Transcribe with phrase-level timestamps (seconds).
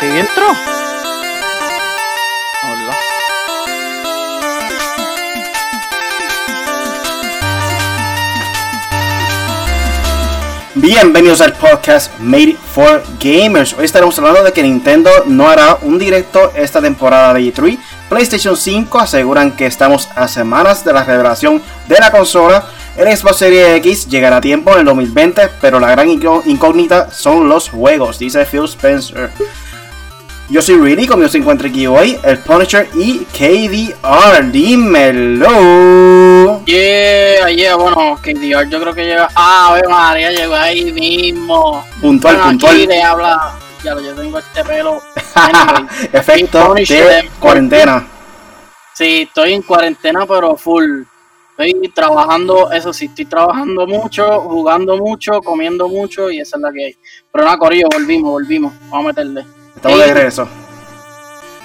[0.00, 0.46] ¿Sí entró?
[2.62, 2.96] Hola.
[10.74, 13.72] Bienvenidos al podcast Made for Gamers.
[13.78, 17.78] Hoy estaremos hablando de que Nintendo no hará un directo esta temporada de E3.
[18.10, 22.66] PlayStation 5 aseguran que estamos a semanas de la revelación de la consola.
[22.96, 27.10] El Xbox Series X llegará a tiempo en el 2020, pero la gran incó- incógnita
[27.10, 29.30] son los juegos, dice Phil Spencer.
[30.48, 34.44] Yo soy Really, conmigo se encuentra aquí hoy el Punisher y KDR.
[34.52, 35.48] Dímelo.
[36.66, 39.28] Yeah, yeah, bueno, KDR yo creo que llega.
[39.34, 41.84] Ah, a ver, María llegó ahí mismo.
[42.00, 42.76] Puntual, Bueno, puntual.
[42.76, 43.54] Aquí le habla.
[43.82, 45.00] Ya lo, yo tengo este pelo.
[45.34, 48.06] Anyway, Efecto de en- cuarentena.
[48.94, 51.02] Sí, estoy en cuarentena, pero full.
[51.58, 56.72] Estoy trabajando, eso sí, estoy trabajando mucho, jugando mucho, comiendo mucho y esa es la
[56.72, 56.96] que hay.
[57.32, 58.72] Pero nada, Corillo, volvimos, volvimos.
[58.90, 59.44] Vamos a meterle.
[59.76, 60.48] Estamos de regreso.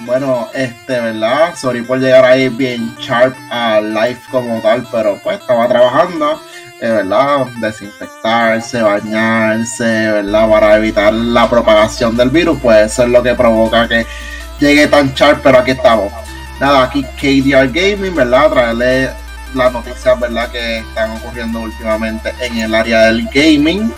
[0.00, 1.54] Bueno, este, ¿verdad?
[1.56, 6.40] Sorry por llegar ahí bien sharp a live como tal, pero pues estaba trabajando,
[6.80, 7.46] eh, ¿verdad?
[7.60, 10.48] Desinfectarse, bañarse, ¿verdad?
[10.48, 14.04] Para evitar la propagación del virus, pues eso es lo que provoca que
[14.58, 16.12] llegue tan sharp, pero aquí estamos.
[16.60, 18.50] Nada, aquí KDR Gaming, ¿verdad?
[18.50, 19.10] Traerle
[19.54, 20.50] las noticias, ¿verdad?
[20.50, 23.92] Que están ocurriendo últimamente en el área del gaming.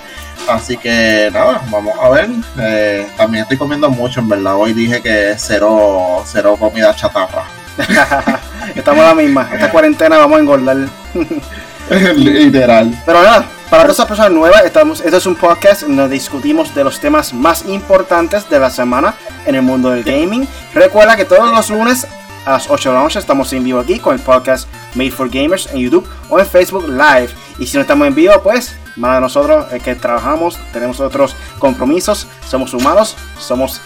[0.49, 2.31] Así que nada, vamos a ver.
[2.59, 4.57] Eh, también estoy comiendo mucho, en verdad.
[4.57, 7.45] Hoy dije que cero, cero comida chatarra.
[8.75, 9.49] Estamos a la misma.
[9.53, 10.77] Esta cuarentena vamos a engordar.
[12.17, 13.03] Literal.
[13.05, 16.85] Pero nada, para todas esas personas nuevas, estamos, este es un podcast donde discutimos de
[16.85, 19.15] los temas más importantes de la semana
[19.47, 20.47] en el mundo del gaming.
[20.75, 22.07] Recuerda que todos los lunes
[22.47, 25.29] a las 8 de la noche estamos en vivo aquí con el podcast Made for
[25.29, 27.31] Gamers en YouTube o en Facebook Live.
[27.59, 31.35] Y si no estamos en vivo, pues, más de nosotros es que trabajamos, tenemos otros
[31.59, 33.81] compromisos, somos humanos, somos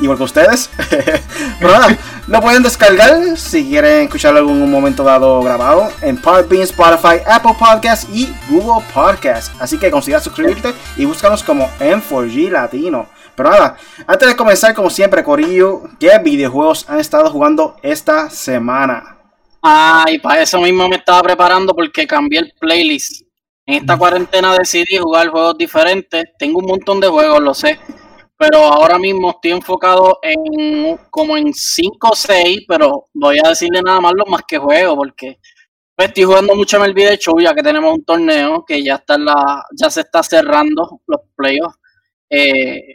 [0.00, 0.70] igual que ustedes.
[1.58, 1.96] Pero nada,
[2.26, 7.56] lo pueden descargar si quieren escucharlo en algún momento dado grabado en Podbean, Spotify, Apple
[7.58, 9.50] Podcasts y Google Podcasts.
[9.58, 13.08] Así que considera suscribirte y búscanos como M4G Latino.
[13.34, 13.76] Pero nada,
[14.06, 19.16] antes de comenzar, como siempre, Corillo, ¿qué videojuegos han estado jugando esta semana?
[19.62, 23.22] Ah, y para eso mismo me estaba preparando porque cambié el playlist.
[23.64, 26.24] En esta cuarentena decidí jugar juegos diferentes.
[26.38, 27.78] Tengo un montón de juegos, lo sé.
[28.36, 33.80] Pero ahora mismo estoy enfocado en como en 5 o 6, pero voy a decirle
[33.82, 35.38] nada más lo más que juego porque
[35.94, 38.96] pues, estoy jugando mucho en el video show ya que tenemos un torneo que ya
[38.96, 41.78] está en la, ya se está cerrando los playoffs.
[42.28, 42.94] Eh,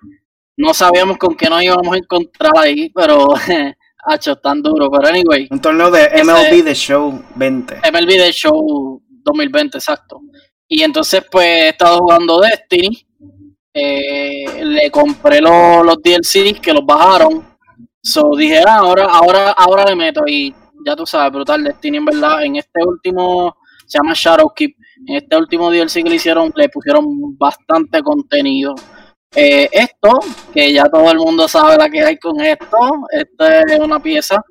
[0.58, 3.28] no sabíamos con qué nos íbamos a encontrar ahí, pero
[4.06, 4.92] hacho, tan duro.
[4.92, 7.76] Pero anyway, Un torneo de MLB The Show 20.
[7.90, 10.22] MLB The Show 2020, exacto.
[10.68, 13.08] Y entonces, pues, he estado jugando Destiny.
[13.74, 17.46] Eh, le compré los, los DLCs que los bajaron.
[18.02, 20.24] So dije, ah, ahora, ahora, ahora le meto.
[20.28, 20.54] Y
[20.86, 22.44] ya tú sabes, brutal Destiny, en verdad.
[22.44, 23.56] En este último,
[23.86, 24.76] se llama Shadowkeep.
[25.08, 27.06] En este último DLC que le hicieron, le pusieron
[27.38, 28.76] bastante contenido.
[29.36, 30.20] Eh, esto,
[30.54, 32.78] que ya todo el mundo sabe la que hay con esto.
[33.12, 34.44] Esta es una pieza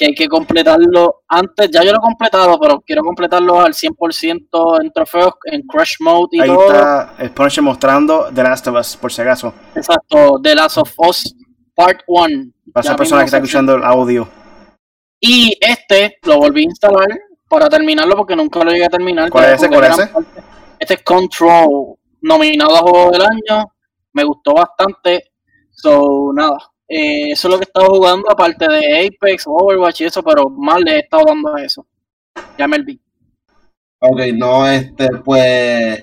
[0.00, 4.82] que hay que completarlo antes, ya yo lo he completado, pero quiero completarlo al 100%
[4.82, 6.72] en trofeos, en Crush Mode y Ahí todo.
[6.72, 9.52] está Punisher mostrando The Last of Us, por si acaso.
[9.74, 11.34] Exacto, The Last of Us
[11.74, 12.50] Part 1.
[12.72, 14.26] Para esa persona que está escuchando el audio.
[15.20, 17.08] Y este lo volví a instalar
[17.46, 19.28] para terminarlo porque nunca lo llegué a terminar.
[19.28, 19.68] ¿Cuál es ese?
[19.68, 20.10] ¿Cuál es ese?
[20.78, 23.70] Este es Control, nominado a Juego del Año.
[24.14, 25.32] Me gustó bastante.
[25.72, 26.69] So, nada.
[26.92, 30.50] Eh, eso es lo que he estado jugando, aparte de Apex, Overwatch y eso, pero
[30.50, 31.86] más le he estado dando a eso.
[32.58, 32.98] Ya me olvidé.
[34.00, 36.02] Ok, no, este, pues,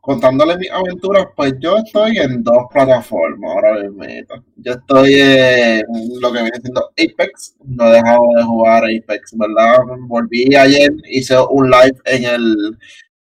[0.00, 4.04] contándole mis aventuras, pues yo estoy en dos plataformas ahora mismo.
[4.54, 5.84] Yo estoy en
[6.20, 9.78] lo que viene siendo Apex, no he dejado de jugar Apex, ¿verdad?
[10.02, 12.78] Volví ayer, hice un live en el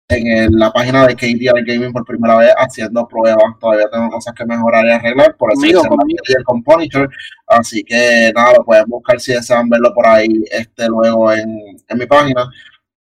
[0.07, 3.43] en el- la página de KDR Gaming por primera vez haciendo pruebas.
[3.59, 5.81] Todavía tengo cosas que mejorar y arreglar, por eso Conmigo,
[6.25, 7.09] hice el Punisher.
[7.47, 11.49] Así que nada, lo pueden buscar si desean verlo por ahí este luego en,
[11.87, 12.47] en mi página.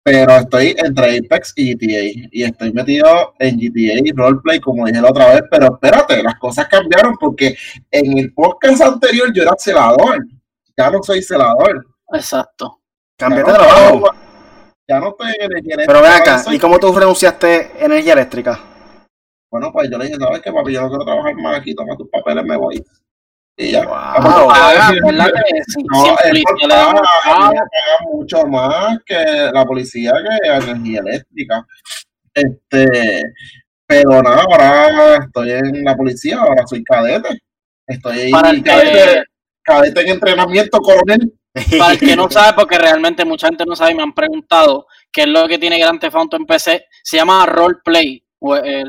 [0.04, 2.28] Pero estoy entre Apex y GTA.
[2.32, 5.44] Y estoy metido en GTA y Roleplay, como dije la otra vez.
[5.52, 7.56] Pero espérate, las cosas cambiaron porque
[7.92, 10.26] en el podcast anterior yo era celador.
[10.76, 11.86] Ya no soy celador.
[12.14, 12.80] Exacto.
[13.16, 14.10] Cambiate Ya de trabajo.
[14.88, 18.14] Ya no estoy en energía Pero ve eléctrica, acá, ¿y cómo tú renunciaste a energía
[18.14, 18.60] eléctrica?
[19.50, 20.74] Bueno, pues yo le dije, ¿sabes qué, papi?
[20.74, 22.84] Yo no quiero trabajar más aquí, toma tus papeles, me voy.
[23.58, 23.86] Y ya.
[23.86, 24.48] Wow.
[24.48, 24.92] Paga,
[28.14, 31.66] mucho más que la policía que energía eléctrica.
[32.34, 33.24] Este,
[33.86, 37.40] pero nada, ahora estoy en la policía, ahora soy cadete.
[37.86, 39.24] Estoy Para que- cadete,
[39.62, 41.34] cadete en entrenamiento, coronel.
[41.78, 44.88] Para el que no sabe, porque realmente mucha gente no sabe y me han preguntado
[45.12, 48.24] qué es lo que tiene Grand Theft Auto en PC, se llama roleplay.
[48.64, 48.84] eh,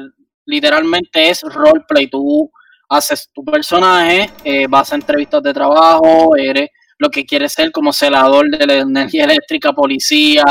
[0.46, 2.08] literalmente es roleplay.
[2.08, 2.50] Tú
[2.88, 6.68] haces tu personaje, eh, vas a entrevistas de trabajo, eres
[6.98, 10.44] lo que quieres ser como celador de la energía eléctrica, policía,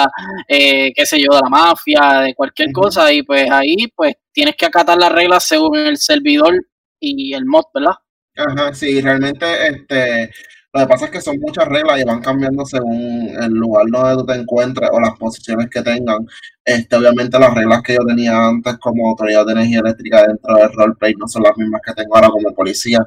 [0.47, 4.55] eh, qué sé yo, de la mafia, de cualquier cosa, y pues ahí pues tienes
[4.57, 6.53] que acatar las reglas según el servidor
[6.99, 7.95] y el mod, ¿verdad?
[8.35, 10.31] Ajá, sí, realmente este,
[10.73, 14.15] lo que pasa es que son muchas reglas y van cambiando según el lugar donde
[14.15, 16.25] tú te encuentres o las posiciones que tengan.
[16.63, 20.71] Este, obviamente las reglas que yo tenía antes como autoridad de energía eléctrica dentro del
[20.71, 22.99] roleplay no son las mismas que tengo ahora como policía.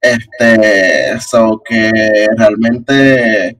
[0.00, 1.92] Este, so que
[2.36, 3.58] realmente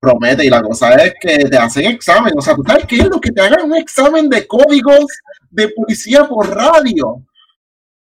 [0.00, 2.32] promete y la cosa es que te hacen examen.
[2.36, 5.06] O sea, ¿tú sabes qué es lo que te hagan un examen de códigos
[5.50, 7.24] de policía por radio?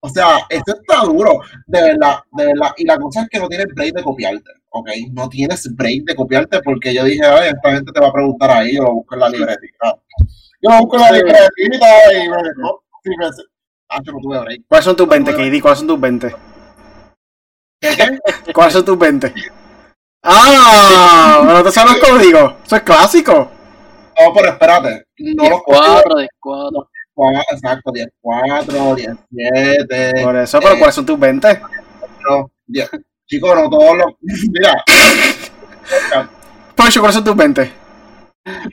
[0.04, 2.72] O sea, esto está duro, de verdad, de verdad.
[2.78, 4.90] Y la cosa es que no tienes break de copiarte, ¿ok?
[5.12, 8.52] No tienes break de copiarte porque yo dije, ay, esta gente te va a preguntar
[8.52, 9.96] ahí, yo lo busco en la libretita.
[10.62, 12.38] Yo lo busco en la libretita y me.
[13.04, 13.26] Sí, me
[13.94, 14.62] Ah, yo no tuve break.
[14.70, 15.62] ¿Cuáles son tus 20, KD?
[15.62, 16.36] ¿Cuáles son tus 20?
[17.82, 17.90] ¿Qué,
[18.46, 18.54] qué?
[18.54, 19.34] ¿Cuáles son tus 20?
[20.24, 21.42] ¡Ah!
[21.46, 22.54] ¿No te sabes los códigos?
[22.66, 23.52] Eso es clásico.
[24.20, 25.06] No, pero espérate.
[25.18, 25.82] No los copio.
[25.82, 26.90] 4 de 4.
[27.14, 30.24] Cua- Exacto, 10, 4, 10, 7.
[30.24, 31.60] Por eso, pero ¿cuáles son tus 20?
[32.30, 32.90] No, 10.
[33.32, 34.06] Chicos, no todos los.
[34.52, 34.74] Mira,
[36.76, 37.62] Poncho, ¿cuáles son tus 20?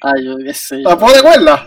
[0.03, 0.83] Ay, yo qué sé.
[0.83, 0.89] yo.
[0.89, 1.61] ¿Tampoco te acuerdas?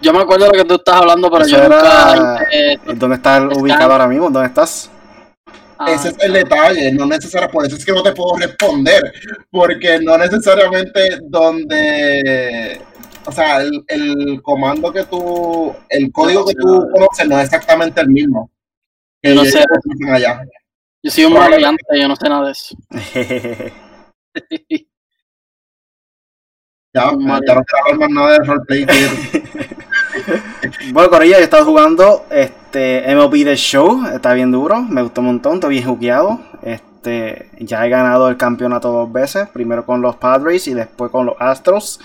[0.00, 2.44] Yo me acuerdo de lo que tú estás hablando, pero Eso yo era- nunca.
[2.52, 4.30] eh, ¿Dónde estás ubicado ahora mismo?
[4.30, 4.88] ¿Dónde estás?
[5.76, 9.02] ah, ese es el detalle, no necesariamente, por eso es que no te puedo responder,
[9.50, 12.80] porque no necesariamente donde,
[13.26, 18.00] o sea, el, el comando que tú, el código que tú conoces no es exactamente
[18.00, 18.48] el mismo.
[19.20, 19.64] Que No sé.
[20.12, 20.42] allá.
[21.02, 22.76] Yo soy un maleante, yo no sé nada de eso.
[26.94, 28.84] Ya, ya no quiero hablar más nada de roleplay.
[28.86, 29.08] tío.
[30.92, 34.06] bueno, Corilla, yo he estado jugando este MLB The Show.
[34.08, 34.82] Está bien duro.
[34.82, 35.54] Me gustó un montón.
[35.54, 36.38] Estoy bien jugueado.
[36.62, 39.48] Este, ya he ganado el campeonato dos veces.
[39.48, 41.98] Primero con los Padres y después con los Astros.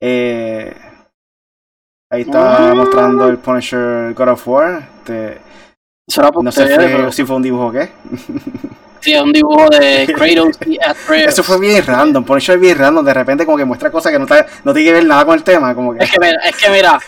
[0.00, 0.72] Eh,
[2.12, 2.74] ahí está Ah.
[2.76, 4.88] mostrando el Punisher God of War.
[4.98, 5.40] Este,
[6.08, 7.90] Eso por no sé ustedes, fue- pero si fue un dibujo o qué.
[9.00, 11.32] sí, es un dibujo de Kratos y Atreus.
[11.32, 12.22] Eso fue bien random.
[12.24, 13.04] Punisher es bien random.
[13.04, 15.34] De repente como que muestra cosas que no, está- no tiene que ver nada con
[15.34, 15.74] el tema.
[15.74, 16.04] Como que...
[16.04, 17.00] Es que, mira, es que mira,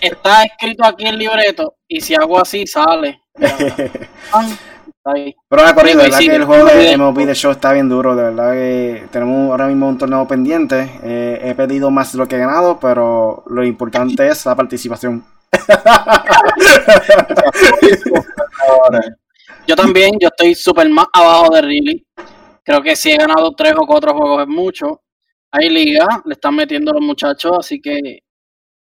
[0.00, 3.20] está escrito aquí el libreto y si hago así sale.
[3.36, 3.74] Mira, mira.
[4.32, 5.36] Pan, está ahí.
[5.50, 6.96] Pero la corrido, de verdad sí, que el juego de.
[6.96, 10.90] MLB The Show está bien duro, de verdad que tenemos ahora mismo un torneo pendiente.
[11.02, 15.22] Eh, he pedido más de lo que he ganado, pero lo importante es la participación.
[18.68, 19.00] Ahora,
[19.66, 22.06] Yo también, yo estoy súper más abajo de Riley.
[22.64, 25.02] Creo que si he ganado tres o cuatro juegos es mucho.
[25.50, 28.20] Hay liga, le están metiendo los muchachos, así que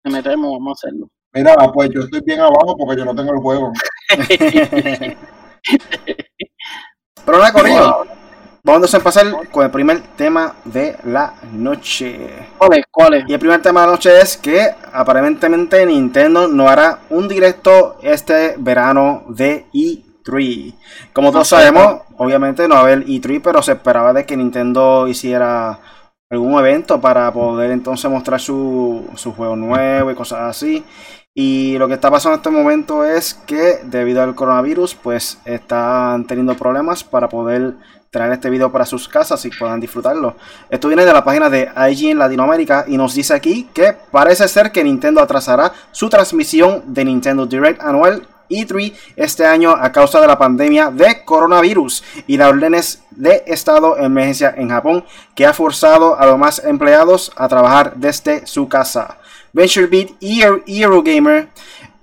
[0.05, 1.08] le metemos, vamos a hacerlo.
[1.32, 3.73] Mira, pues yo estoy bien abajo porque yo no tengo el juego.
[7.25, 8.05] Pero la corrido,
[8.64, 12.49] vamos a empezar con el primer tema de la noche.
[12.59, 12.85] ¿Cuál es?
[12.91, 13.25] ¿Cuál es?
[13.29, 17.99] Y el primer tema de la noche es que aparentemente Nintendo no hará un directo
[18.03, 20.75] este verano de E3.
[21.12, 24.37] Como todos sé, sabemos, obviamente no va a haber E3, pero se esperaba de que
[24.37, 25.81] Nintendo hiciera
[26.31, 30.85] algún evento para poder entonces mostrar su, su juego nuevo y cosas así.
[31.35, 36.26] Y lo que está pasando en este momento es que debido al coronavirus, pues están
[36.26, 37.75] teniendo problemas para poder
[38.12, 40.37] traer este video para sus casas y puedan disfrutarlo.
[40.69, 44.47] Esto viene de la página de IG en Latinoamérica y nos dice aquí que parece
[44.49, 50.21] ser que Nintendo atrasará su transmisión de Nintendo Direct anual E3 este año a causa
[50.21, 55.47] de la pandemia de coronavirus y las órdenes de estado de emergencia en Japón que
[55.47, 59.16] ha forzado a los más empleados a trabajar desde su casa.
[59.54, 61.49] VentureBeat y Eurogamer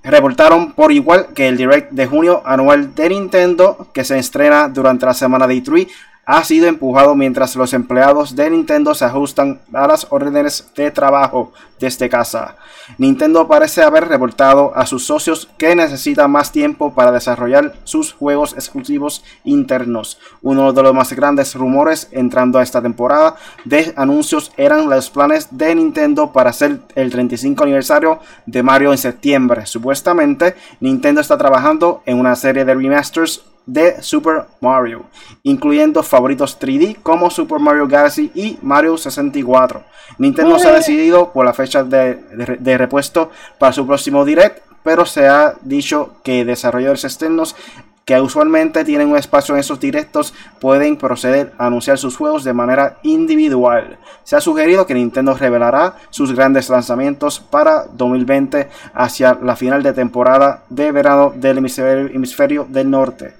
[0.03, 5.05] reportaron por igual que el Direct de junio anual de Nintendo, que se estrena durante
[5.05, 5.89] la semana de E3,
[6.31, 11.51] ha sido empujado mientras los empleados de Nintendo se ajustan a las órdenes de trabajo
[11.79, 12.55] desde casa.
[12.99, 18.53] Nintendo parece haber reportado a sus socios que necesitan más tiempo para desarrollar sus juegos
[18.53, 20.19] exclusivos internos.
[20.43, 25.47] Uno de los más grandes rumores entrando a esta temporada de anuncios eran los planes
[25.49, 29.65] de Nintendo para hacer el 35 aniversario de Mario en septiembre.
[29.65, 35.03] Supuestamente, Nintendo está trabajando en una serie de remasters de Super Mario,
[35.43, 39.83] incluyendo favoritos 3D como Super Mario Galaxy y Mario 64.
[40.17, 44.63] Nintendo se ha decidido por la fecha de, de- de repuesto para su próximo direct,
[44.83, 47.55] pero se ha dicho que desarrolladores externos
[48.05, 52.53] que usualmente tienen un espacio en esos directos, pueden proceder a anunciar sus juegos de
[52.53, 53.99] manera individual.
[54.23, 59.93] Se ha sugerido que Nintendo revelará sus grandes lanzamientos para 2020 hacia la final de
[59.93, 63.35] temporada de verano del hemisferio, del norte.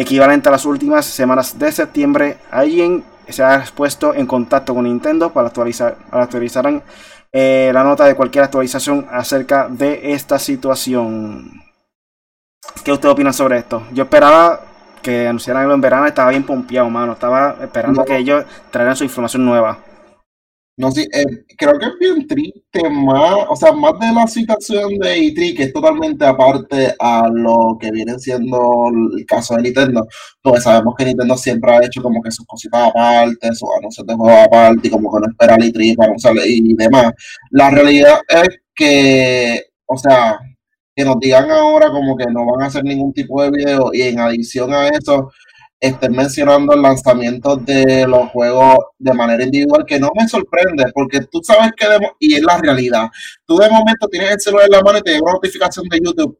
[0.00, 5.32] Equivalente a las últimas semanas de septiembre, alguien se ha puesto en contacto con Nintendo
[5.32, 6.84] para actualizar, actualizarán
[7.32, 11.64] eh, la nota de cualquier actualización acerca de esta situación.
[12.84, 13.82] ¿Qué usted opina sobre esto?
[13.92, 14.60] Yo esperaba
[15.02, 17.14] que anunciaran en verano, estaba bien pompeado, mano.
[17.14, 19.78] Estaba esperando que ellos trajeran su información nueva.
[20.78, 21.24] No, sí, eh,
[21.56, 25.64] creo que es bien triste, más, o sea, más de la situación de E3, que
[25.64, 28.84] es totalmente aparte a lo que viene siendo
[29.16, 30.06] el caso de Nintendo,
[30.40, 34.14] pues sabemos que Nintendo siempre ha hecho como que sus cositas aparte, sus anuncios de
[34.14, 37.12] juegos aparte, y como que no espera el E3 para anunciarle y demás.
[37.50, 40.38] La realidad es que, o sea,
[40.94, 44.02] que nos digan ahora como que no van a hacer ningún tipo de video, y
[44.02, 45.28] en adición a eso,
[45.80, 51.20] estén mencionando el lanzamiento de los juegos de manera individual, que no me sorprende, porque
[51.30, 51.86] tú sabes que,
[52.18, 53.08] y es la realidad,
[53.46, 56.00] tú de momento tienes el celular en la mano y te llega una notificación de
[56.04, 56.38] YouTube.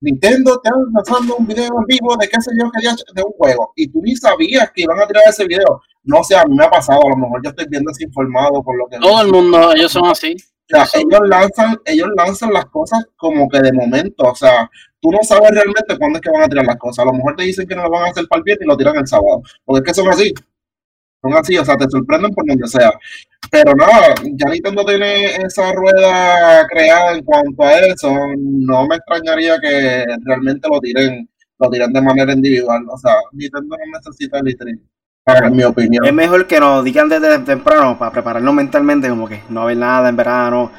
[0.00, 2.70] Nintendo te está lanzando un video en vivo de qué sé yo,
[3.14, 5.82] de un juego, y tú ni sabías que iban a tirar ese video.
[6.04, 8.78] No sé, a mí me ha pasado, a lo mejor yo estoy viendo desinformado por
[8.78, 8.98] lo que...
[8.98, 10.34] Todo el mundo, ellos son así.
[10.72, 15.10] O sea, ellos lanzan, ellos lanzan las cosas como que de momento, o sea, tú
[15.10, 17.04] no sabes realmente cuándo es que van a tirar las cosas.
[17.04, 18.68] A lo mejor te dicen que no lo van a hacer para el viernes y
[18.68, 19.42] lo tiran el sábado.
[19.64, 20.32] Porque es que son así.
[21.20, 22.92] Son así, o sea, te sorprenden por donde sea.
[23.50, 28.12] Pero nada, ya Nintendo tiene esa rueda creada en cuanto a eso.
[28.36, 31.28] No me extrañaría que realmente lo tiren,
[31.58, 32.82] lo tiren de manera individual.
[32.90, 34.78] O sea, Nintendo no necesita el e
[35.36, 36.04] en mi opinión.
[36.04, 40.08] Es mejor que nos digan desde temprano para prepararnos mentalmente, como que no haber nada
[40.08, 40.70] en verano.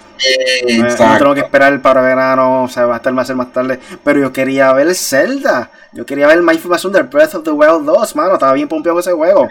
[0.67, 3.79] No, tengo que esperar para verano, o sea, va a estar más, más tarde.
[4.03, 5.71] Pero yo quería ver Zelda.
[5.93, 8.33] Yo quería ver My Information del Breath of the Wild 2, mano.
[8.33, 9.47] Estaba bien pompeado ese juego.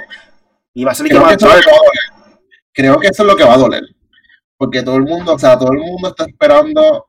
[0.75, 1.14] Y va a ser que,
[2.73, 3.83] Creo que eso es lo que va a doler.
[4.57, 7.07] Porque todo el mundo, o sea, todo el mundo está esperando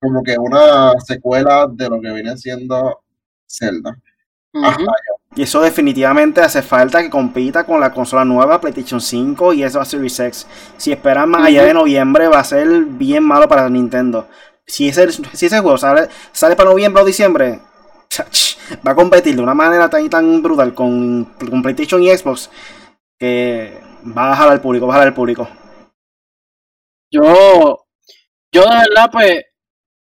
[0.00, 3.02] como que una secuela de lo que viene siendo
[3.48, 3.96] Zelda.
[5.34, 9.78] Y eso definitivamente hace falta que compita con la consola nueva, PlayStation 5 y eso
[9.78, 10.46] va a Series X.
[10.78, 14.28] Si esperan más allá de noviembre, va a ser bien malo para Nintendo.
[14.66, 17.60] Si ese, si ese juego sale, sale para noviembre o diciembre,
[18.86, 22.50] va a competir de una manera tan, tan brutal con, con PlayStation y Xbox
[23.18, 23.78] que
[24.16, 25.48] va a bajar al público, va a bajar al público.
[27.10, 27.86] Yo,
[28.52, 29.44] yo de verdad, pues,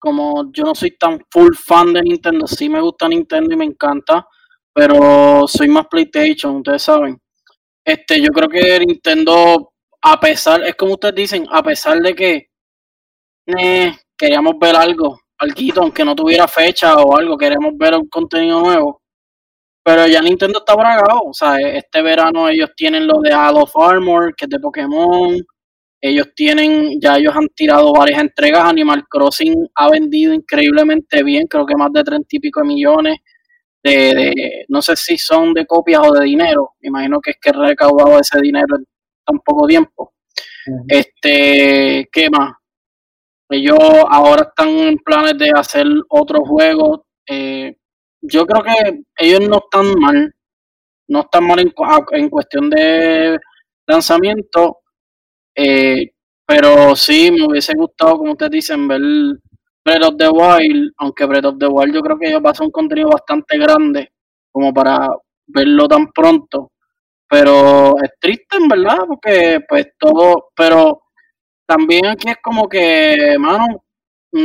[0.01, 3.65] como yo no soy tan full fan de Nintendo, sí me gusta Nintendo y me
[3.65, 4.27] encanta,
[4.73, 7.21] pero soy más PlayStation, ustedes saben.
[7.85, 12.47] Este, yo creo que Nintendo, a pesar, es como ustedes dicen, a pesar de que
[13.45, 18.59] eh, queríamos ver algo, algo, aunque no tuviera fecha o algo, queremos ver un contenido
[18.59, 19.03] nuevo.
[19.83, 23.77] Pero ya Nintendo está bragado, o sea, este verano ellos tienen lo de Halo of
[23.77, 25.37] Armor, que es de Pokémon,
[26.01, 28.65] ellos tienen, ya ellos han tirado varias entregas.
[28.65, 33.17] Animal Crossing ha vendido increíblemente bien, creo que más de treinta y pico de millones
[33.83, 36.71] de, no sé si son de copias o de dinero.
[36.81, 38.85] Me imagino que es que he recaudado ese dinero en
[39.25, 40.13] tan poco tiempo.
[40.87, 42.53] Este, ¿qué más?
[43.49, 43.79] Ellos
[44.09, 47.05] ahora están en planes de hacer otro juego.
[47.27, 47.75] Eh,
[48.21, 50.33] yo creo que ellos no están mal,
[51.07, 51.73] no están mal en,
[52.11, 53.37] en cuestión de
[53.87, 54.80] lanzamiento
[55.55, 56.11] eh,
[56.45, 59.01] pero sí, me hubiese gustado, como ustedes dicen, ver
[59.83, 62.71] Breath of the Wild, aunque Breath of the Wild yo creo que ellos ser un
[62.71, 64.11] contenido bastante grande
[64.51, 65.07] como para
[65.47, 66.71] verlo tan pronto.
[67.27, 71.03] Pero es triste, en verdad, porque pues todo, pero
[71.65, 73.83] también aquí es como que, mano,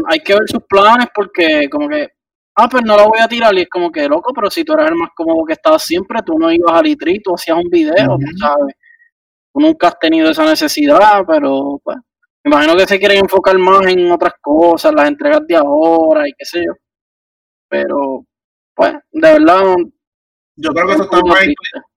[0.09, 2.09] hay que ver sus planes porque como que,
[2.57, 4.75] ah, pues no lo voy a tirar y es como que, loco, pero si tú
[4.75, 8.19] eres el más cómodo que estabas siempre, tú no ibas al tú hacías un video,
[8.41, 8.77] ¿sabes?
[9.61, 11.97] Nunca has tenido esa necesidad, pero pues,
[12.45, 16.33] me imagino que se quieren enfocar más en otras cosas, las entregas de ahora y
[16.39, 16.73] qué sé yo.
[17.69, 18.25] Pero,
[18.75, 19.63] pues, de verdad.
[20.59, 21.41] Yo creo que eso está más,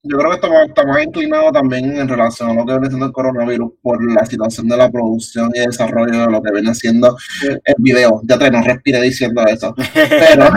[0.04, 0.36] yo creo que
[0.68, 4.25] está más, inclinado también en relación a lo que viene siendo el coronavirus por la
[4.25, 8.20] situación de la producción y desarrollo de lo que viene siendo el video.
[8.24, 9.74] Ya te no respire diciendo eso.
[9.94, 10.50] Pero,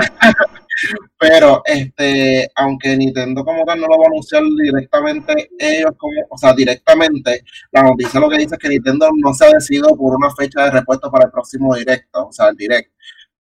[1.18, 6.38] Pero, este, aunque Nintendo como tal no lo va a anunciar directamente ellos como, o
[6.38, 10.16] sea, directamente, la noticia lo que dice es que Nintendo no se ha decidido por
[10.16, 12.90] una fecha de respuesta para el próximo directo, o sea, el direct.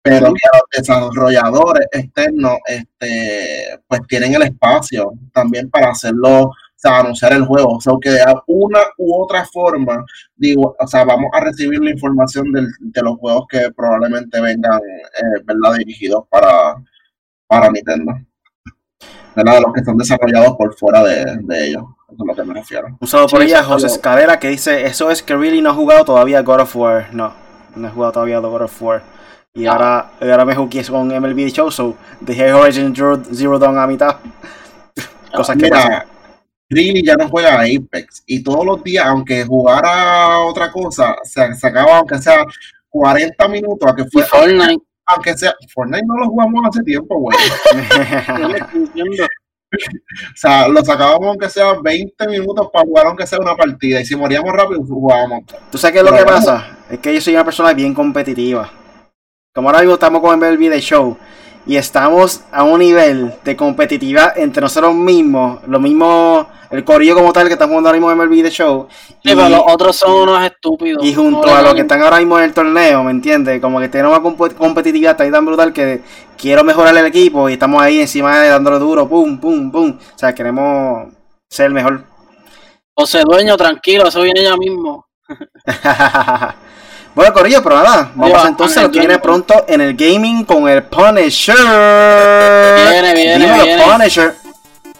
[0.02, 7.00] Pero que los desarrolladores externos, este, pues tienen el espacio también para hacerlo, o sea,
[7.00, 7.76] anunciar el juego.
[7.76, 10.04] O sea, que de una u otra forma,
[10.36, 15.42] digo, o sea, vamos a recibir la información de los juegos que probablemente vengan, eh,
[15.44, 15.78] ¿verdad?
[15.78, 16.76] Dirigidos para,
[17.46, 18.12] para Nintendo.
[19.34, 21.84] De los que están desarrollados por fuera de, de ellos.
[22.08, 22.96] Eso es lo que me refiero.
[22.98, 23.94] Un saludo por Sí, ella, José salió.
[23.96, 27.08] Escalera, que dice, eso es que really no ha jugado todavía God of War.
[27.12, 27.34] No,
[27.74, 29.02] no he jugado todavía God of War.
[29.52, 29.72] Y Ah.
[29.72, 34.16] ahora, ahora me jugué con MLB Show, so dejé Horizon Zero, Zero Dawn a mitad.
[35.34, 35.88] Cosas que pasan.
[35.90, 36.06] Mira,
[36.68, 41.54] Really ya no juega a Apex y todos los días, aunque jugara otra cosa, se
[41.54, 42.44] sacaba aunque sea
[42.88, 44.82] 40 minutos, a que Y fue, Fortnite.
[45.06, 47.36] Aunque sea, Fortnite no lo jugamos hace tiempo, güey.
[49.68, 54.06] O sea, lo sacábamos aunque sea 20 minutos para jugar aunque sea una partida y
[54.06, 55.42] si moríamos rápido jugábamos.
[55.70, 56.78] ¿Tú sabes qué es lo que pasa?
[56.88, 58.70] Es que yo soy una persona bien competitiva.
[59.52, 61.18] Como ahora mismo estamos con MLB The Show
[61.66, 67.32] y estamos a un nivel de competitividad entre nosotros mismos, lo mismo, el corillo como
[67.32, 68.86] tal que estamos jugando ahora mismo MLB The Show.
[68.90, 71.04] Sí, pero los otros son unos estúpidos.
[71.04, 73.60] Y junto No a los que están ahora mismo en el torneo, ¿me entiendes?
[73.60, 76.02] Como que tenemos una comp- competitividad tan, tan brutal que
[76.38, 79.98] quiero mejorar el equipo y estamos ahí encima de dándole duro, pum, pum, pum.
[80.14, 81.08] O sea, queremos
[81.50, 82.04] ser el mejor.
[82.94, 85.06] José Dueño, tranquilo, eso viene ya mismo.
[87.16, 90.68] bueno, Corillo, pero nada, vamos entonces a lo que viene pronto en el gaming con
[90.68, 91.56] el Punisher.
[91.56, 93.82] Viene, viene, Dímelo, viene.
[93.84, 94.34] Punisher.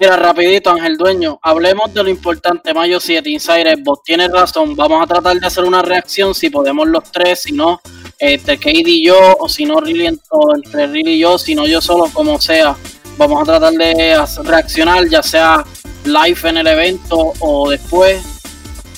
[0.01, 5.03] Mira, rapidito, Ángel Dueño, hablemos de lo importante, Mayo 7, Insider, vos tienes razón, vamos
[5.03, 7.83] a tratar de hacer una reacción, si podemos los tres, si no,
[8.19, 11.67] entre Kade y yo, o si no, Riley, o entre Riley y yo, si no
[11.67, 12.75] yo solo, como sea,
[13.19, 15.63] vamos a tratar de reaccionar, ya sea
[16.05, 18.23] live en el evento o después,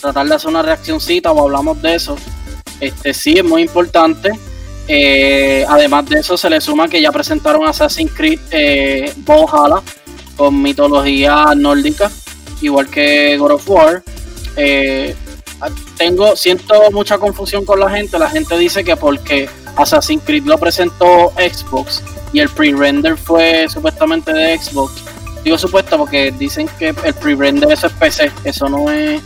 [0.01, 2.17] tratar de hacer una reaccioncita o hablamos de eso.
[2.81, 4.31] Este sí es muy importante.
[4.87, 9.13] Eh, además de eso, se le suma que ya presentaron Assassin's Creed eh,
[10.37, 12.11] con mitología nórdica,
[12.63, 14.03] igual que God of War.
[14.57, 15.15] Eh,
[15.97, 18.19] tengo, siento mucha confusión con la gente.
[18.19, 24.33] La gente dice que porque Assassin's Creed lo presentó Xbox y el pre-render fue supuestamente
[24.33, 25.03] de Xbox.
[25.45, 29.23] Digo supuesto porque dicen que el pre-render es PC, eso no es.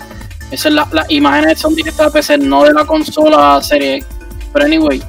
[0.52, 4.04] Eso es la- las imágenes son directas de PC, no de la consola serie.
[4.52, 5.02] Pero anyway,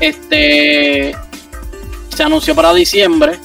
[0.00, 1.16] este
[2.14, 3.38] se anunció para diciembre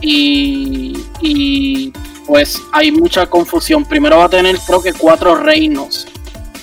[0.00, 1.92] y, y
[2.26, 3.84] pues hay mucha confusión.
[3.84, 6.06] Primero va a tener creo que cuatro reinos.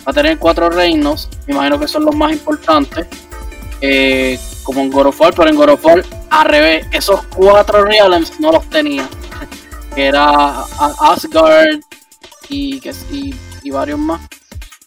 [0.07, 3.07] Va a tener cuatro reinos, me imagino que son los más importantes.
[3.81, 7.83] eh, como en God of War, pero en God of War al revés, esos cuatro
[7.83, 9.07] realms no los tenía.
[9.95, 10.63] que era
[11.01, 11.81] Asgard
[12.49, 12.75] y,
[13.11, 14.21] y, y varios más.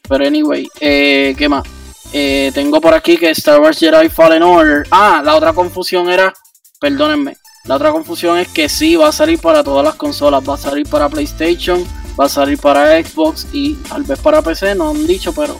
[0.08, 1.64] Pero anyway, eh, ¿qué más?
[2.12, 4.86] Eh, tengo por aquí que Star Wars Jedi Fallen Order.
[4.90, 6.32] Ah, la otra confusión era,
[6.80, 10.54] perdónenme, la otra confusión es que sí va a salir para todas las consolas, va
[10.54, 11.84] a salir para PlayStation,
[12.18, 15.58] va a salir para Xbox y tal vez para PC, no han dicho, pero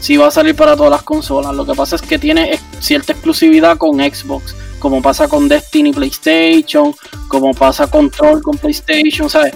[0.00, 1.54] sí va a salir para todas las consolas.
[1.54, 6.92] Lo que pasa es que tiene cierta exclusividad con Xbox, como pasa con Destiny PlayStation,
[7.28, 9.54] como pasa con Troll con PlayStation, ¿sabes?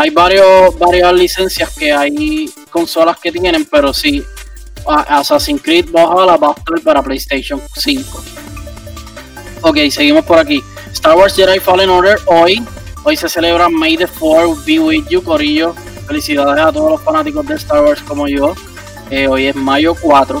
[0.00, 4.22] Hay varios, varias licencias que hay consolas que tienen, pero sí,
[4.86, 8.22] Assassin's Creed Valhalla va a para PlayStation 5.
[9.62, 10.62] Ok, seguimos por aquí.
[10.92, 12.62] Star Wars Jedi Fallen Order hoy.
[13.02, 15.74] Hoy se celebra May the 4 Be With You, Corillo.
[16.06, 18.54] Felicidades a todos los fanáticos de Star Wars como yo.
[19.10, 20.40] Eh, hoy es mayo 4.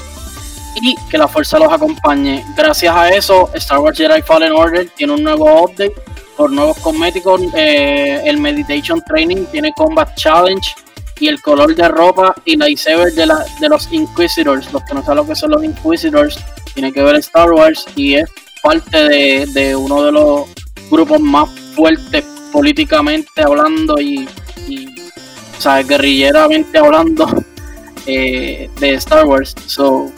[0.76, 2.44] Y que la fuerza los acompañe.
[2.56, 5.94] Gracias a eso, Star Wars Jedi Fallen Order tiene un nuevo update
[6.36, 7.40] por nuevos cosméticos.
[7.54, 10.74] eh, el Meditation Training tiene Combat Challenge
[11.20, 14.72] y el color de ropa y lightsaber de, la, de los Inquisitors.
[14.72, 16.38] Los que no saben lo que son los Inquisitors,
[16.74, 18.30] tiene que ver Star Wars y es
[18.62, 20.42] parte de, de uno de los
[20.90, 24.28] grupos más fuertes políticamente hablando y,
[24.68, 24.86] y
[25.56, 27.28] o sea, guerrilleramente hablando
[28.06, 29.54] eh, de Star Wars.
[29.66, 30.10] So,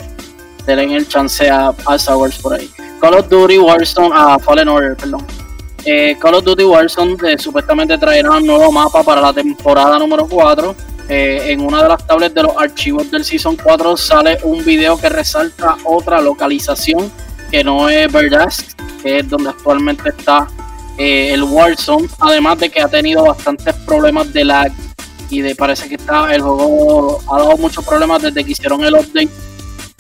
[0.77, 2.71] denle el chance a, a Star Wars por ahí.
[3.01, 5.25] Call of Duty Warzone, a Fallen Order, perdón.
[5.85, 10.27] Eh, Call of Duty Warzone eh, supuestamente traerá un nuevo mapa para la temporada número
[10.29, 10.75] 4.
[11.09, 14.97] Eh, en una de las tablets de los archivos del Season 4 sale un video
[14.97, 17.11] que resalta otra localización
[17.51, 20.47] que no es Verdask, que es donde actualmente está
[20.99, 22.09] eh, el Warzone.
[22.21, 24.73] Además de que ha tenido bastantes problemas de lag
[25.31, 28.95] y de parece que está el juego ha dado muchos problemas desde que hicieron el
[28.95, 29.31] update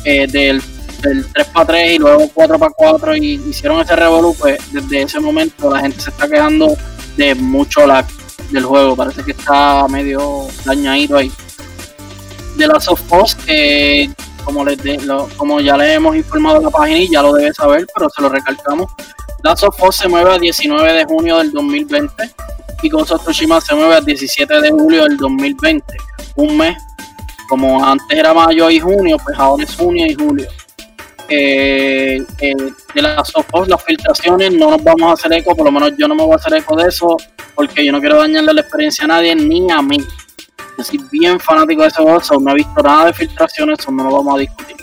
[0.04, 0.62] eh, del,
[1.02, 5.02] del 3 para 3 y luego 4 para 4 y hicieron ese revolú, pues desde
[5.02, 6.76] ese momento la gente se está quejando
[7.16, 8.06] de mucho lag
[8.50, 11.30] del juego, parece que está medio dañadito ahí.
[12.56, 14.10] De las of Us, que
[14.44, 17.32] como, les de- lo- como ya le hemos informado en la página y ya lo
[17.34, 18.90] debe saber, pero se lo recalcamos.
[19.42, 22.12] Last of Us se mueve a 19 de junio del 2020
[22.82, 25.84] y Ghost of Tsushima se mueve a 17 de julio del 2020.
[26.36, 26.76] Un mes,
[27.50, 30.46] como antes era mayo y junio, pues ahora es junio y julio.
[31.28, 32.54] Eh, eh,
[32.94, 35.92] de las of Us, las filtraciones, no nos vamos a hacer eco, por lo menos
[35.98, 37.16] yo no me voy a hacer eco de eso,
[37.56, 39.98] porque yo no quiero dañarle la experiencia a nadie ni a mí.
[40.78, 44.04] Yo soy bien fanático de ese juego, no he visto nada de filtraciones, eso no
[44.04, 44.76] lo vamos a discutir.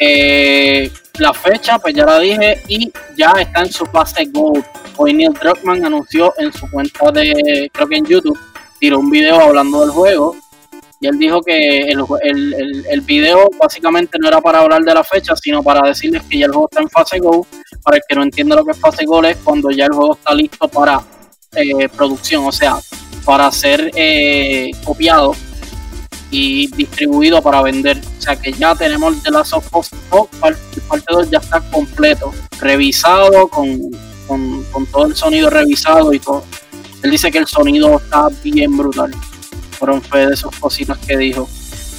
[0.00, 4.64] Eh, la fecha, pues ya la dije, y ya está en su fase Gold.
[4.96, 8.38] Hoy Neil Druckmann anunció en su cuenta de, creo que en YouTube,
[8.80, 10.36] tiró un video hablando del juego.
[11.00, 15.04] Y él dijo que el, el, el, video básicamente no era para hablar de la
[15.04, 17.46] fecha, sino para decirles que ya el juego está en fase Go.
[17.82, 20.14] Para el que no entiende lo que es fase Go, es cuando ya el juego
[20.14, 21.02] está listo para
[21.54, 22.76] eh, producción, o sea,
[23.24, 25.34] para ser eh, copiado
[26.30, 28.00] y distribuido para vender.
[28.18, 29.68] O sea que ya tenemos la Last of
[30.40, 33.78] parte, parte 2 ya está completo, revisado, con,
[34.26, 36.44] con, todo el sonido revisado y todo.
[37.02, 39.12] Él dice que el sonido está bien brutal.
[39.78, 41.48] Fueron fe de esas cositas que dijo.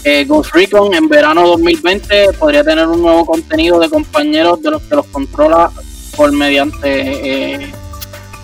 [0.03, 4.81] Eh, Ghost Recon en verano 2020 podría tener un nuevo contenido de compañeros de los
[4.83, 5.71] que los controla
[6.15, 7.71] por mediante eh,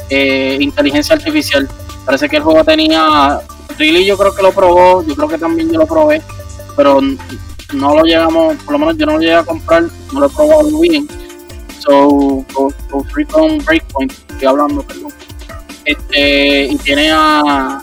[0.09, 1.69] eh, inteligencia artificial.
[2.05, 3.39] Parece que el juego tenía
[3.77, 6.21] Really yo creo que lo probó, yo creo que también yo lo probé,
[6.75, 10.27] pero no lo llegamos, por lo menos yo no lo llegué a comprar, no lo
[10.27, 11.07] he probado bien.
[11.79, 15.11] So, go, go free con Breakpoint, estoy hablando, perdón.
[15.85, 17.82] Este, y tiene a,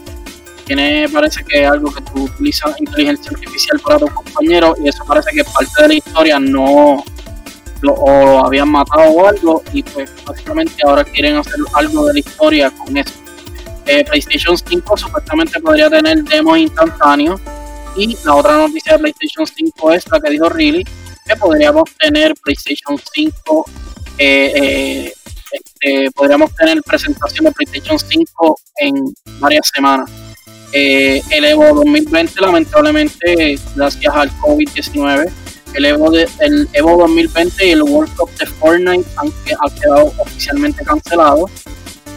[0.75, 5.33] tiene, parece que algo que tú utilizas inteligencia artificial para tus compañeros, y eso parece
[5.33, 7.03] que parte de la historia no
[7.81, 12.71] lo, habían matado o algo, y pues básicamente ahora quieren hacer algo de la historia
[12.71, 13.15] con eso.
[13.87, 17.41] Eh, PlayStation 5 supuestamente podría tener demos instantáneos.
[17.97, 20.85] Y la otra noticia de PlayStation 5 es la que dijo Riley,
[21.27, 23.67] que podríamos tener PlayStation 5,
[24.19, 25.13] eh, eh,
[25.51, 30.30] este, podríamos tener presentación de PlayStation 5 en varias semanas.
[30.73, 35.31] El Evo 2020, lamentablemente, gracias al COVID-19,
[35.75, 40.85] el Evo, el Evo 2020 y el World Cup de Fortnite han, han quedado oficialmente
[40.85, 41.51] cancelados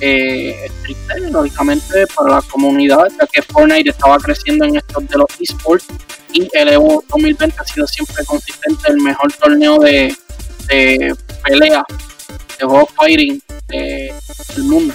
[0.05, 5.27] eh, triste, lógicamente, para la comunidad, ya que Fortnite estaba creciendo en estos de los
[5.39, 5.85] esports
[6.33, 10.13] y el Evo 2020 ha sido siempre consistente el mejor torneo de,
[10.67, 11.85] pelea,
[12.59, 14.93] de juego fighting del mundo.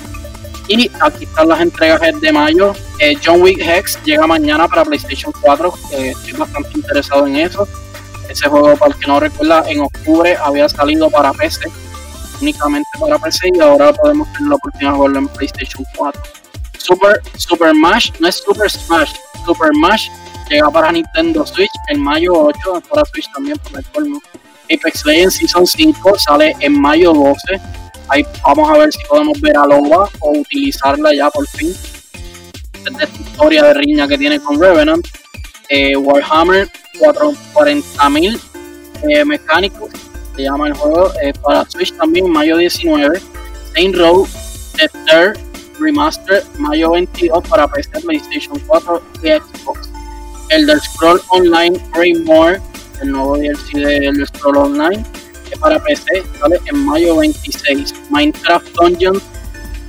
[0.68, 2.74] Y aquí están las entregas de mayo.
[2.98, 5.74] Eh, John Wick Hex llega mañana para PlayStation 4.
[5.92, 7.66] estoy bastante interesado en eso.
[8.28, 11.70] Ese juego, para el que no recuerda, en octubre había salido para PC
[12.40, 16.22] únicamente para PC y ahora podemos tener la oportunidad de jugarlo en PlayStation 4.
[16.78, 19.12] Super, Super Smash, no es Super Smash,
[19.44, 20.08] Super Smash
[20.48, 24.20] llega para Nintendo Switch en mayo 8, para Switch también por el colmo.
[24.70, 27.60] Apex Legends Season 5 sale en mayo 12.
[28.42, 31.74] Vamos a ver si podemos ver a Loba o utilizarla ya por fin.
[33.20, 35.06] Historia de riña que tiene con Revenant.
[35.68, 36.68] Eh, Warhammer
[36.98, 38.40] 40.000
[39.08, 39.90] eh, mecánicos
[40.38, 43.20] se llama el juego, eh, para Switch también mayo 19,
[43.74, 44.26] Saint Row,
[44.76, 45.36] The Third
[45.80, 49.90] Remaster, mayo 22 para PC, PlayStation 4 y Xbox.
[50.50, 51.80] Elder Scroll Online
[52.24, 52.60] More,
[53.02, 55.04] el nuevo DLC de Elder Scroll Online,
[55.50, 57.94] que para PC sale en mayo 26.
[58.18, 59.22] Minecraft Dungeons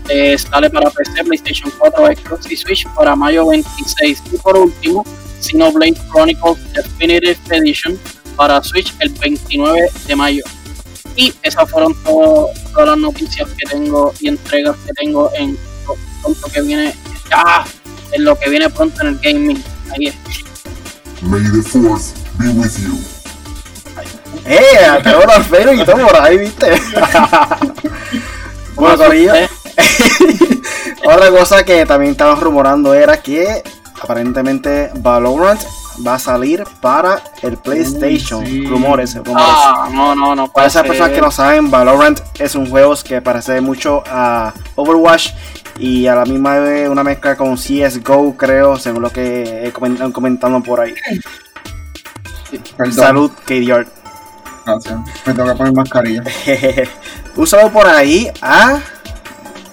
[0.09, 4.23] eh, sale para PC, PlayStation 4, Xbox y Switch para mayo 26.
[4.31, 5.03] Y por último,
[5.39, 7.99] Xenoblade Chronicles Definitive Edition
[8.35, 10.43] para Switch el 29 de mayo.
[11.15, 15.57] Y esas fueron todas las noticias que tengo y entregas que tengo en
[16.21, 16.95] pronto que viene,
[17.31, 17.65] ah,
[18.11, 19.63] en lo que viene pronto en el gaming.
[19.91, 20.13] Ahí.
[21.21, 23.18] May the fourth be with you.
[24.45, 24.99] ¡Eh!
[25.03, 26.71] Tengo los y todo por ahí, ¿viste?
[28.75, 29.33] bueno, Corillo.
[31.05, 33.63] Otra cosa que también estaban rumorando era que
[34.01, 35.61] aparentemente Valorant
[36.05, 38.43] va a salir para el PlayStation.
[38.67, 39.45] Rumores, rumores.
[39.47, 40.51] Ah, no, no, no.
[40.51, 45.31] Para esas personas que no saben, Valorant es un juego que parece mucho a Overwatch
[45.77, 50.61] y a la misma vez una mezcla con CSGO, creo, según lo que he comentado
[50.61, 50.93] por ahí.
[52.91, 53.98] Salud, KDR.
[54.69, 54.99] Gracias.
[55.25, 56.23] Me tengo que poner mascarilla.
[57.35, 58.79] un saludo por ahí a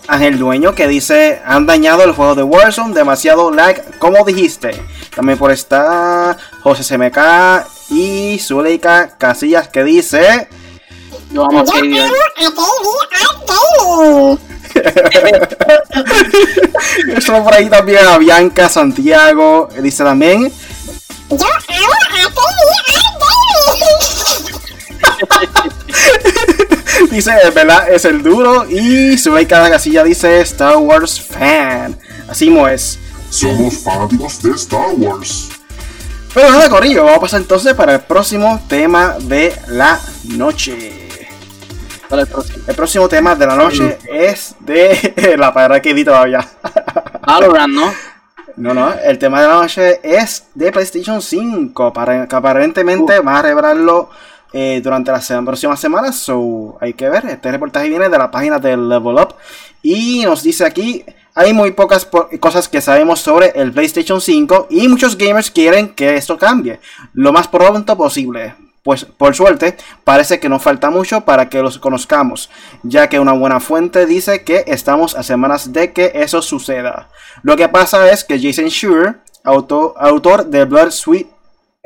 [0.08, 4.82] Ángel Dueño que dice: Han dañado el juego de Warzone, demasiado lag, como dijiste.
[5.14, 7.18] También por esta José CMK
[7.90, 10.48] y Zuleika Casillas que dice.
[11.30, 11.64] Yo amo a.
[17.16, 19.68] Eso por ahí también a Bianca Santiago.
[19.80, 20.52] Dice también.
[21.30, 23.15] Yo amo a
[27.10, 27.90] dice, ¿verdad?
[27.90, 28.66] Es el duro.
[28.68, 31.98] Y Zuleika Casilla dice Star Wars fan.
[32.28, 32.98] Así no es.
[33.30, 35.48] Somos fanáticos de Star Wars.
[36.34, 41.08] Pero nada, Corillo, vamos a pasar entonces para el próximo tema de la noche.
[42.10, 42.64] el próximo?
[42.66, 46.46] El próximo tema de la noche es de la palabra que di todavía.
[47.26, 47.92] Valorant, ¿no?
[48.56, 53.38] No, no, el tema de la noche es de PlayStation 5, para, que aparentemente va
[53.38, 54.08] a revelarlo
[54.58, 58.58] eh, durante las próximas semanas, so hay que ver, este reportaje viene de la página
[58.58, 59.34] de Level Up
[59.82, 64.68] y nos dice aquí, hay muy pocas po- cosas que sabemos sobre el PlayStation 5
[64.70, 66.80] y muchos gamers quieren que esto cambie
[67.12, 68.54] lo más pronto posible.
[68.82, 72.48] Pues por suerte, parece que no falta mucho para que los conozcamos,
[72.84, 77.08] ya que una buena fuente dice que estamos a semanas de que eso suceda.
[77.42, 81.26] Lo que pasa es que Jason Schreier, auto- autor de Blood, Sweat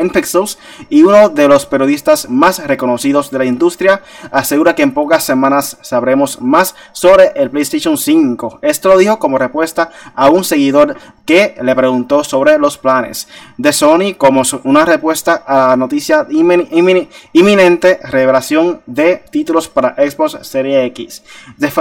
[0.01, 0.59] and Pixels
[0.89, 5.77] y uno de los periodistas más reconocidos de la industria, asegura que en pocas semanas
[5.83, 8.59] sabremos más sobre el PlayStation 5.
[8.63, 13.73] Esto lo dijo como respuesta a un seguidor que le preguntó sobre los planes de
[13.73, 20.39] Sony como una respuesta a la noticia inmin- inmin- inminente revelación de títulos para Xbox
[20.47, 21.23] Series X.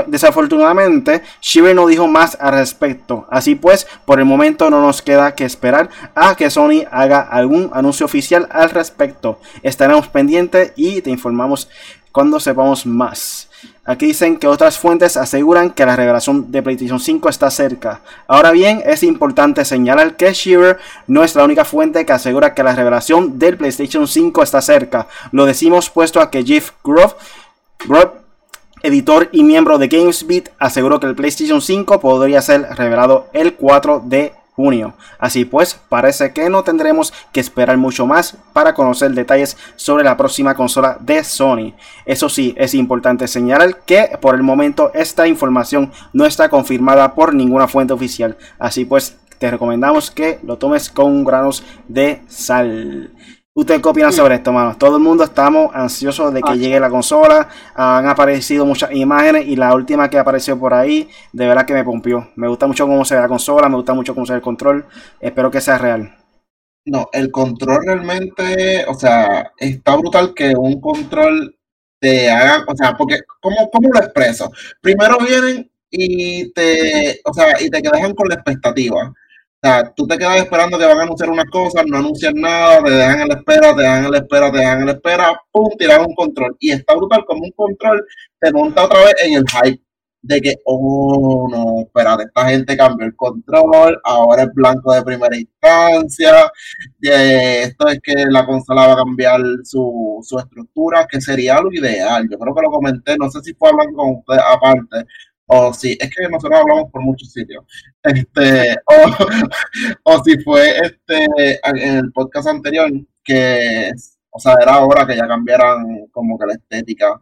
[0.08, 3.25] Desafortunadamente, Shiver no dijo más al respecto.
[3.29, 7.69] Así pues, por el momento no nos queda que esperar a que Sony haga algún
[7.73, 9.39] anuncio oficial al respecto.
[9.62, 11.69] Estaremos pendientes y te informamos
[12.12, 13.50] cuando sepamos más.
[13.86, 18.02] Aquí dicen que otras fuentes aseguran que la revelación de PlayStation 5 está cerca.
[18.28, 22.63] Ahora bien, es importante señalar que Shearer no es la única fuente que asegura que
[22.63, 25.08] la revelación del PlayStation 5 está cerca.
[25.32, 27.13] Lo decimos puesto a que Jeff Grove,
[27.86, 28.12] Grove
[28.82, 34.04] editor y miembro de GamesBeat, aseguró que el PlayStation 5 podría ser revelado el 4
[34.06, 34.34] de
[35.19, 40.17] Así pues, parece que no tendremos que esperar mucho más para conocer detalles sobre la
[40.17, 41.74] próxima consola de Sony.
[42.06, 47.34] Eso sí, es importante señalar que por el momento esta información no está confirmada por
[47.34, 48.38] ninguna fuente oficial.
[48.58, 53.12] Así pues, te recomendamos que lo tomes con granos de sal.
[53.56, 54.78] ¿Usted qué opina sobre esto, mano?
[54.78, 56.56] Todo el mundo estamos ansiosos de que Ah.
[56.56, 57.50] llegue la consola.
[57.76, 61.84] Han aparecido muchas imágenes y la última que apareció por ahí, de verdad que me
[61.84, 62.30] pompió.
[62.36, 64.44] Me gusta mucho cómo se ve la consola, me gusta mucho cómo se ve el
[64.44, 64.86] control.
[65.20, 66.16] Espero que sea real.
[66.86, 71.56] No, el control realmente, o sea, está brutal que un control
[72.00, 74.52] te haga, o sea, porque, ¿cómo, cómo lo expreso?
[74.82, 79.14] Primero vienen y te, o sea, y te dejan con la expectativa.
[79.62, 82.82] O sea, tú te quedas esperando que van a anunciar unas cosas, no anuncian nada,
[82.82, 85.41] te dejan en la espera, te dejan en la espera, te dejan en la espera,
[85.52, 86.56] pum, tiran un control.
[86.60, 88.06] Y está brutal como un control
[88.39, 89.84] te monta otra vez en el hype
[90.22, 95.36] de que, oh, no, espérate, esta gente cambió el control, ahora es blanco de primera
[95.38, 96.52] instancia,
[97.02, 102.28] esto es que la consola va a cambiar su, su estructura, que sería lo ideal.
[102.30, 105.06] Yo creo que lo comenté, no sé si fue hablando con usted aparte,
[105.50, 107.66] o si, es que nosotros hablamos por muchos sitios,
[108.04, 109.26] este, o,
[110.04, 111.28] o si fue este
[111.64, 112.90] en el podcast anterior,
[113.24, 113.92] que,
[114.30, 117.20] o sea, era hora que ya cambiaran como que la estética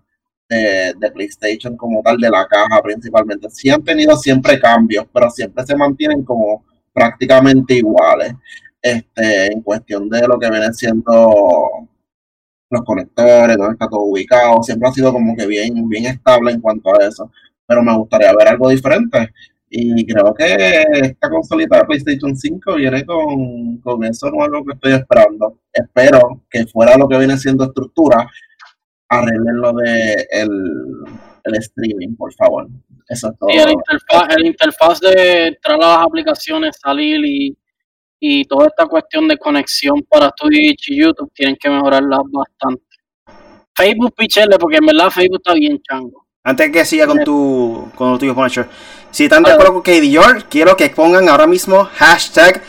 [0.49, 3.49] de, de PlayStation como tal, de la caja principalmente.
[3.49, 8.33] Sí han tenido siempre cambios, pero siempre se mantienen como prácticamente iguales
[8.81, 11.87] este, en cuestión de lo que vienen siendo
[12.69, 14.61] los conectores, donde está todo ubicado.
[14.63, 17.31] Siempre ha sido como que bien, bien estable en cuanto a eso.
[17.67, 19.33] Pero me gustaría ver algo diferente.
[19.69, 24.93] Y creo que esta consolita de PlayStation 5 viene con, con eso nuevo que estoy
[24.93, 25.59] esperando.
[25.73, 28.29] Espero que fuera lo que viene siendo estructura,
[29.09, 30.49] arreglen lo de el,
[31.43, 32.67] el streaming, por favor.
[33.09, 33.49] Eso es todo.
[33.49, 37.57] Y el interfaz, el interfaz de entrar a las aplicaciones, salir y,
[38.19, 42.83] y toda esta cuestión de conexión para Twitch y YouTube tienen que mejorarla bastante.
[43.75, 46.26] Facebook pichele, porque en verdad Facebook está bien chango.
[46.47, 48.69] Antes que siga con tu con lo tuyo, Punisher.
[49.11, 52.63] Si están de acuerdo con KDR, quiero que pongan ahora mismo hashtag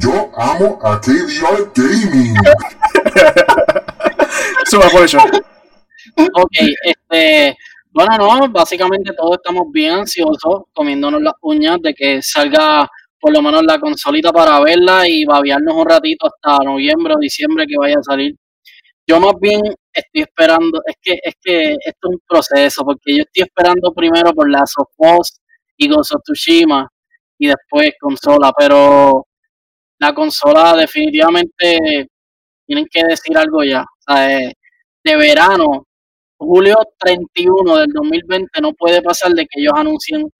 [0.00, 2.34] Yo amo a KDR Gaming.
[4.64, 5.20] Suba Punisher.
[6.16, 7.54] Ok, este,
[7.90, 12.88] bueno, no, básicamente todos estamos bien ansiosos, comiéndonos las uñas de que salga
[13.20, 17.66] por lo menos la consolita para verla y babearnos un ratito hasta noviembre o diciembre
[17.66, 18.34] que vaya a salir.
[19.08, 23.22] Yo más bien estoy esperando, es que, es que esto es un proceso, porque yo
[23.22, 25.40] estoy esperando primero por Last of Us
[25.78, 26.22] y Ghost of
[27.38, 29.26] y después consola, pero
[29.98, 32.08] la consola definitivamente
[32.66, 33.80] tienen que decir algo ya.
[33.82, 34.52] O sea, eh,
[35.02, 35.86] de verano,
[36.36, 40.30] julio 31 del 2020, no puede pasar de que ellos anuncien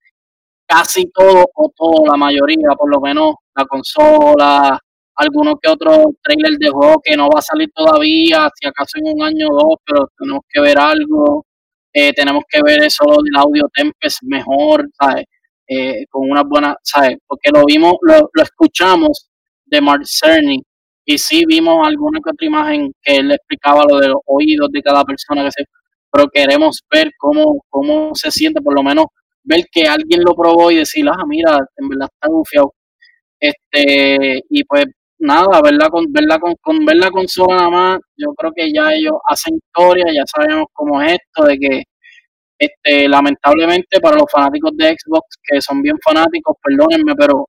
[0.67, 4.79] casi todo o todo, la mayoría, por lo menos la consola,
[5.19, 9.13] alguno que otro trailer de juego que no va a salir todavía, si acaso en
[9.13, 11.45] un año o dos, pero tenemos que ver algo,
[11.93, 15.25] eh, tenemos que ver eso del audio Tempest mejor, ¿sabes?
[15.67, 17.17] Eh, con una buena, ¿sabes?
[17.27, 19.29] Porque lo vimos, lo, escuchamos
[19.65, 20.63] de Mark Cerny
[21.05, 24.81] y sí vimos alguna que otra imagen que él explicaba lo de los oídos de
[24.81, 25.65] cada persona que se
[26.11, 29.05] pero queremos ver cómo, cómo se siente por lo menos
[29.43, 32.73] ver que alguien lo probó y decir, ah, mira, en verdad está gufiado.
[33.39, 34.85] Este, y pues
[35.19, 38.93] nada, verla con, verla con, con ver la consola nada más, yo creo que ya
[38.93, 41.83] ellos hacen historia, ya sabemos cómo es esto, de que
[42.57, 47.47] este, lamentablemente para los fanáticos de Xbox, que son bien fanáticos, perdónenme, pero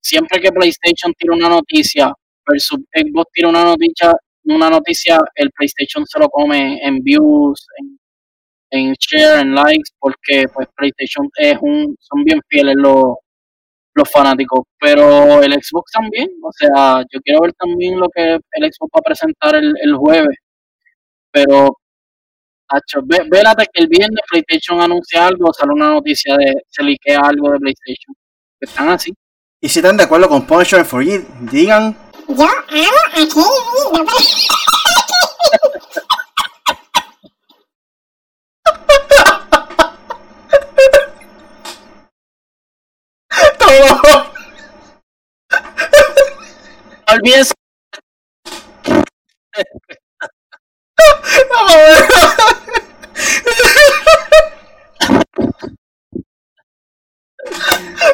[0.00, 2.12] siempre que PlayStation tira una noticia
[2.46, 4.12] versus Xbox tira una noticia,
[4.44, 7.98] una noticia, el PlayStation se lo come en views, en,
[8.70, 13.16] en share, en likes, porque pues PlayStation es un, son bien fieles los,
[13.94, 18.72] los fanáticos, pero el Xbox también, o sea, yo quiero ver también lo que el
[18.72, 20.36] Xbox va a presentar el, el jueves,
[21.30, 21.76] pero
[22.72, 27.20] Hacho, ve, vélate que el viernes PlayStation anuncia algo, sale una noticia de se liquea
[27.20, 28.14] algo de PlayStation.
[28.58, 29.12] Están así.
[29.60, 31.94] Y si están de acuerdo con Punisher for You, digan.
[32.28, 33.28] Yo amo a Kirby.
[33.92, 34.04] No
[43.72, 44.00] Todo.
[47.08, 47.54] No olvides.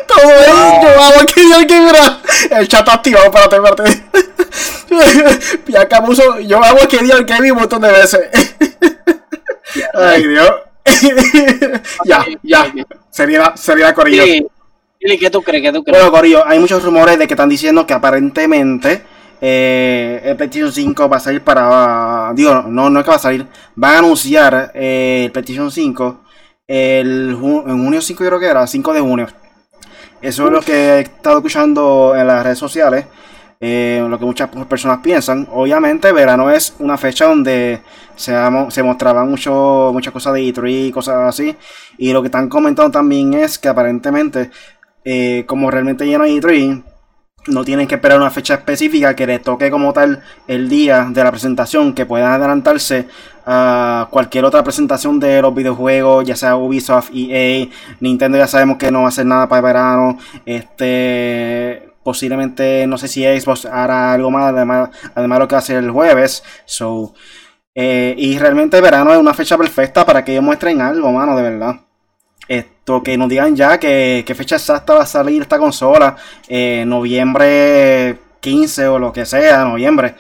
[0.07, 0.47] Todo es,
[0.83, 2.21] yo amo que Dios que mira.
[2.51, 4.05] El chat activado, espérate, espérate.
[5.67, 8.31] Pianca puso, yo amo que Dios que un montón de veces.
[9.95, 10.53] Ay, Dios.
[12.05, 12.73] ya, ya.
[13.11, 14.25] Sería, sería Corillo.
[14.25, 14.47] Sí.
[15.01, 15.63] ¿Qué tú crees?
[15.63, 15.99] ¿Qué tú crees?
[15.99, 19.03] Bueno, Corillo, hay muchos rumores de que están diciendo que aparentemente
[19.41, 22.33] eh, el PlayStation 5 va a salir para.
[22.35, 23.47] Digo, no, no es que va a salir.
[23.75, 26.21] Van a anunciar eh, el PlayStation 5
[26.67, 29.27] el, en junio 5, creo que era, 5 de junio.
[30.21, 33.07] Eso es lo que he estado escuchando en las redes sociales.
[33.61, 35.49] eh, lo que muchas personas piensan.
[35.53, 37.81] Obviamente, verano es una fecha donde
[38.17, 38.33] se,
[38.71, 41.57] se mostraban muchas cosas de E3 y cosas así.
[41.99, 44.51] Y lo que están comentando también es que aparentemente
[45.11, 46.83] eh, como realmente lleno E3,
[47.47, 51.25] no tienen que esperar una fecha específica que les toque como tal el día de
[51.25, 53.09] la presentación, que puedan adelantarse
[53.47, 57.69] a cualquier otra presentación de los videojuegos, ya sea Ubisoft, EA,
[58.01, 63.09] Nintendo ya sabemos que no va a hacer nada para verano, este posiblemente no sé
[63.09, 66.45] si Xbox hará algo más además, además de lo que va a hacer el jueves,
[66.67, 67.15] so
[67.75, 71.43] eh, y realmente verano es una fecha perfecta para que ellos muestren algo, mano, de
[71.43, 71.88] verdad.
[73.03, 76.17] Que nos digan ya que, qué fecha exacta va a salir esta consola.
[76.49, 80.15] eh, noviembre 15 o lo que sea, noviembre.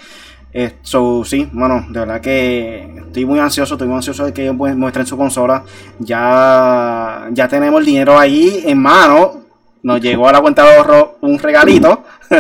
[0.53, 4.43] Eh, so, sí, bueno, de verdad que estoy muy ansioso, estoy muy ansioso de que
[4.43, 5.63] ellos mu- muestren su consola.
[5.99, 9.43] Ya, ya tenemos el dinero ahí en mano.
[9.83, 12.03] Nos llegó a la cuenta de ahorro un regalito.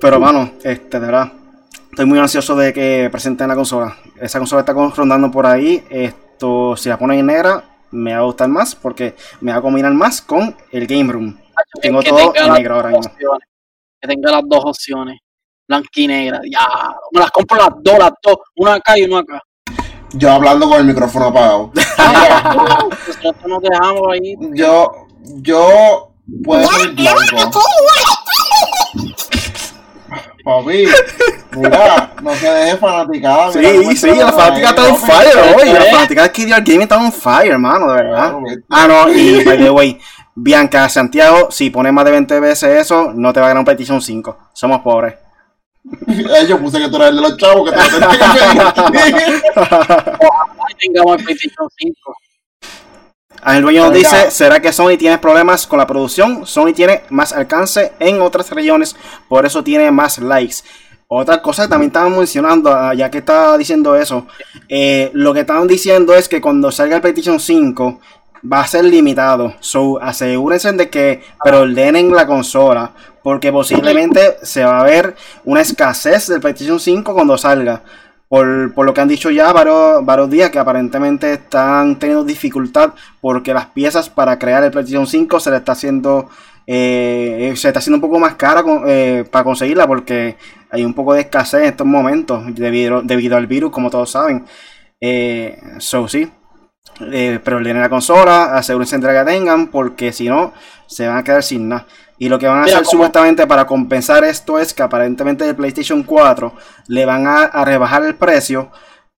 [0.00, 1.32] Pero, mano, este, de verdad,
[1.90, 3.96] estoy muy ansioso de que presenten la consola.
[4.20, 5.84] Esa consola está rondando por ahí.
[5.90, 7.62] Esto, si la ponen en negra,
[7.94, 11.38] me va a gustar más porque me va a combinar más con el Game Room.
[11.80, 13.12] Tengo que todo tenga en negro ahora mismo.
[13.12, 13.48] opciones.
[14.00, 15.18] Que tenga las dos opciones.
[15.66, 16.40] Blanca y negra.
[16.50, 16.66] Ya.
[17.12, 18.36] Me las compro las dos, las dos.
[18.56, 19.40] Una acá y una acá.
[20.12, 21.72] Yo hablando con el micrófono apagado.
[23.06, 24.36] Nosotros nos dejamos ahí.
[24.52, 25.06] Yo,
[25.42, 26.12] yo
[26.44, 27.60] puedo ser blanco.
[30.44, 30.86] Papi,
[31.56, 33.50] mira, no se deje fanaticada.
[33.54, 35.72] mira Sí, sí, la fanática está on fire hoy.
[35.72, 38.34] La fanática de Kid Gaming está on fire, hermano, de verdad.
[38.68, 39.98] Ah, no, y by the way,
[40.34, 43.64] Bianca Santiago, si pones más de 20 veces eso, no te va a ganar un
[43.64, 44.38] PlayStation 5.
[44.52, 45.14] Somos pobres.
[45.84, 48.82] Eh, Yo puse que tú eres el de los chavos que te lo tenías que
[48.92, 49.42] pedir.
[49.54, 52.16] Ahí tengamos el PlayStation 5.
[53.46, 56.46] El dueño nos dice, ¿será que Sony tiene problemas con la producción?
[56.46, 58.96] Sony tiene más alcance en otras regiones,
[59.28, 60.56] por eso tiene más likes.
[61.08, 64.26] Otra cosa que también estaban mencionando, ah, ya que estaba diciendo eso,
[64.68, 68.00] eh, lo que estaban diciendo es que cuando salga el PlayStation 5
[68.50, 69.54] va a ser limitado.
[69.60, 72.92] So, asegúrense de que preordenen la consola,
[73.22, 77.82] porque posiblemente se va a ver una escasez del PlayStation 5 cuando salga.
[78.34, 82.92] Por, por lo que han dicho ya varios, varios días que aparentemente están teniendo dificultad
[83.20, 86.28] porque las piezas para crear el PlayStation 5 se le está haciendo
[86.66, 90.36] eh, se está haciendo un poco más cara eh, para conseguirla porque
[90.68, 94.44] hay un poco de escasez en estos momentos debido, debido al virus como todos saben.
[95.00, 96.28] Eh, so sí.
[97.12, 100.52] Eh, pero la consola asegúrense de que la tengan porque si no
[100.88, 101.86] se van a quedar sin nada
[102.18, 105.56] y lo que van a Mira, hacer supuestamente para compensar esto es que aparentemente el
[105.56, 106.54] PlayStation 4
[106.88, 108.70] le van a, a rebajar el precio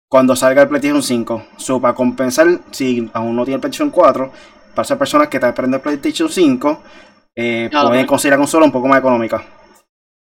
[0.08, 1.46] cuando salga el PlayStation 5.
[1.56, 4.32] So, para compensar, si aún no tiene el PlayStation 4,
[4.74, 6.82] para esas personas que están esperando el PlayStation 5,
[7.34, 9.44] eh, pueden conseguir la consola un poco más económica.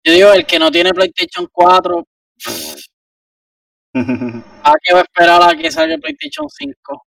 [0.03, 2.03] Yo digo, el que no tiene PlayStation 4,
[3.93, 7.07] ¿a qué va a esperar a que salga el PlayStation 5?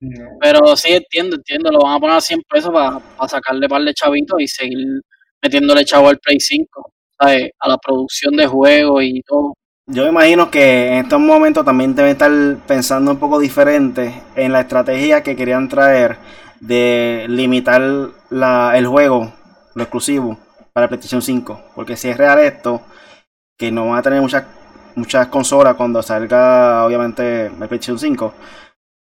[0.00, 0.38] No.
[0.40, 3.94] Pero sí entiendo, entiendo, lo van a poner a 100 pesos para sacarle par de
[3.94, 5.00] chavitos y seguir
[5.42, 7.50] metiéndole chavo al Play 5, ¿sabes?
[7.58, 9.54] A la producción de juegos y todo.
[9.86, 12.30] Yo me imagino que en estos momentos también deben estar
[12.66, 16.18] pensando un poco diferente en la estrategia que querían traer
[16.60, 17.80] de limitar
[18.30, 19.32] la, el juego,
[19.74, 20.38] lo exclusivo,
[20.72, 21.70] para PlayStation 5.
[21.74, 22.82] Porque si es real esto,
[23.56, 24.44] que no van a tener muchas
[24.94, 28.34] muchas consolas cuando salga obviamente el PlayStation 5,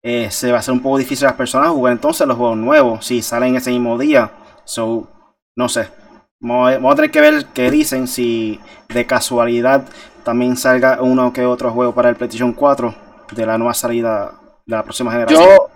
[0.06, 2.58] eh, se va a hacer un poco difícil a las personas jugar entonces los juegos
[2.58, 4.30] nuevos si salen ese mismo día.
[4.64, 5.08] So,
[5.56, 5.88] no sé.
[6.40, 9.86] Vamos a, vamos a tener que ver qué dicen si de casualidad
[10.22, 12.94] también salga uno que otro juego para el PlayStation 4
[13.34, 14.34] de la nueva salida
[14.66, 15.42] de la próxima generación.
[15.42, 15.70] Yo,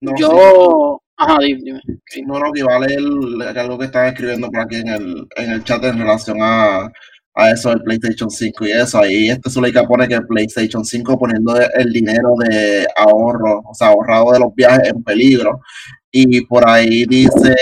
[0.00, 0.22] No, sí.
[0.22, 1.80] yo, ajá, dime, dime.
[2.06, 2.22] Sí.
[2.22, 5.64] No, no, que vale el, algo que están escribiendo por aquí en el, en el
[5.64, 6.90] chat en relación a,
[7.34, 8.98] a eso del PlayStation 5 y eso.
[8.98, 13.88] Ahí este Zuleika pone que el PlayStation 5 poniendo el dinero de ahorro, o sea,
[13.88, 15.60] ahorrado de los viajes en peligro.
[16.12, 17.54] Y por ahí dice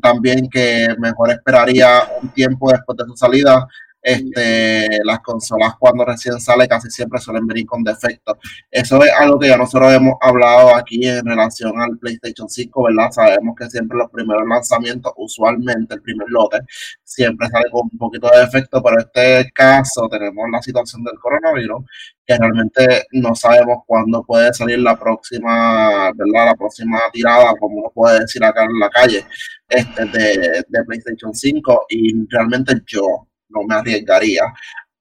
[0.00, 3.66] también que mejor esperaría un tiempo después de su salida.
[4.02, 8.36] Este, las consolas cuando recién sale casi siempre suelen venir con defectos.
[8.70, 13.10] Eso es algo que ya nosotros hemos hablado aquí en relación al PlayStation 5, ¿verdad?
[13.10, 16.60] Sabemos que siempre los primeros lanzamientos, usualmente el primer lote,
[17.04, 21.18] siempre sale con un poquito de defecto, pero en este caso tenemos la situación del
[21.18, 21.84] coronavirus,
[22.26, 26.46] que realmente no sabemos cuándo puede salir la próxima, ¿verdad?
[26.46, 29.24] La próxima tirada, como uno puede decir acá en la calle,
[29.68, 34.44] este, de, de PlayStation 5, y realmente yo no me arriesgaría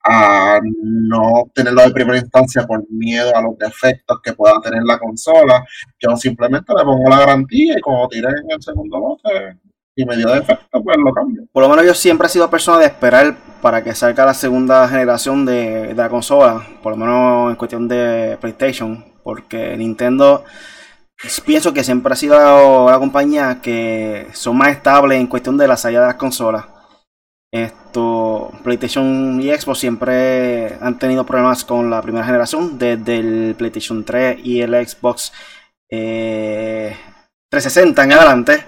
[0.04, 4.98] a no tenerlo de primera instancia por miedo a los defectos que pueda tener la
[4.98, 5.66] consola.
[6.00, 9.60] Yo simplemente le pongo la garantía y como tiré en el segundo lote
[9.96, 11.44] y me dio defecto, pues lo cambio.
[11.52, 14.88] Por lo menos yo siempre he sido persona de esperar para que salga la segunda
[14.88, 20.46] generación de, la consola, por lo menos en cuestión de PlayStation, porque Nintendo
[21.46, 25.76] pienso que siempre ha sido la compañía que son más estables en cuestión de la
[25.76, 26.79] salida de las consolas.
[27.52, 34.06] Esto, PlayStation y Xbox siempre han tenido problemas con la primera generación, desde el PlayStation
[34.06, 35.34] 3 y el Xbox
[35.90, 36.96] eh,
[37.50, 38.64] 360 en adelante.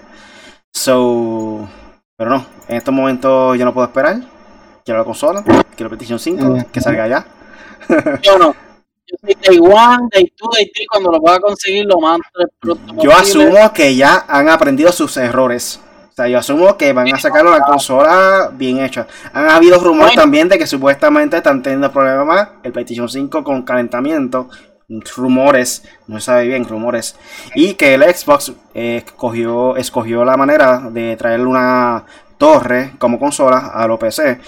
[0.72, 1.68] So,
[2.16, 4.20] pero no, en estos momentos yo no puedo esperar.
[4.84, 5.44] Quiero la consola,
[5.76, 7.26] quiero PlayStation 5, que salga ya.
[8.22, 8.54] Yo no.
[9.06, 12.18] Yo soy Day 1, Day 2, Day 3, cuando lo pueda conseguir lo más
[12.60, 13.44] pronto Yo posible.
[13.44, 15.80] asumo que ya han aprendido sus errores.
[16.12, 19.06] O sea, yo asumo que van a sacar una consola bien hecha.
[19.32, 20.22] Han habido rumores Bueno.
[20.22, 24.48] también de que supuestamente están teniendo problemas el PlayStation 5 con calentamiento.
[25.16, 27.16] Rumores, no se sabe bien, rumores.
[27.54, 32.04] Y que el Xbox eh, escogió, escogió la manera de traerle una
[32.36, 34.38] torre como consola a los PC.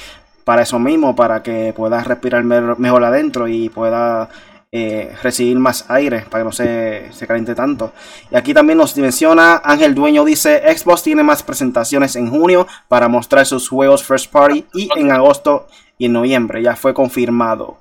[0.45, 4.29] Para eso mismo, para que pueda respirar me- mejor adentro y pueda
[4.77, 7.93] eh, recibir más aire para que no se, se caliente tanto.
[8.29, 13.07] Y aquí también nos menciona Ángel Dueño dice Xbox tiene más presentaciones en junio para
[13.07, 17.79] mostrar sus juegos first party y en agosto y en noviembre ya fue confirmado.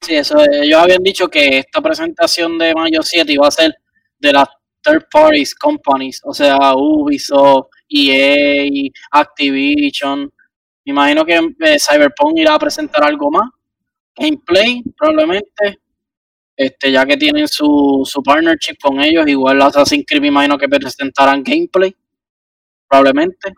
[0.00, 3.76] Sí, eso, eh, ellos habían dicho que esta presentación de mayo 7 iba a ser
[4.18, 4.48] de las
[4.82, 10.22] third parties companies, o sea, Ubisoft, EA, Activision.
[10.84, 13.48] Me imagino que eh, Cyberpunk irá a presentar algo más.
[14.16, 15.78] Gameplay, probablemente.
[16.60, 20.68] Este, ya que tienen su, su partnership con ellos, igual Assassin's Creed me imagino que
[20.68, 21.94] presentarán gameplay,
[22.88, 23.52] probablemente.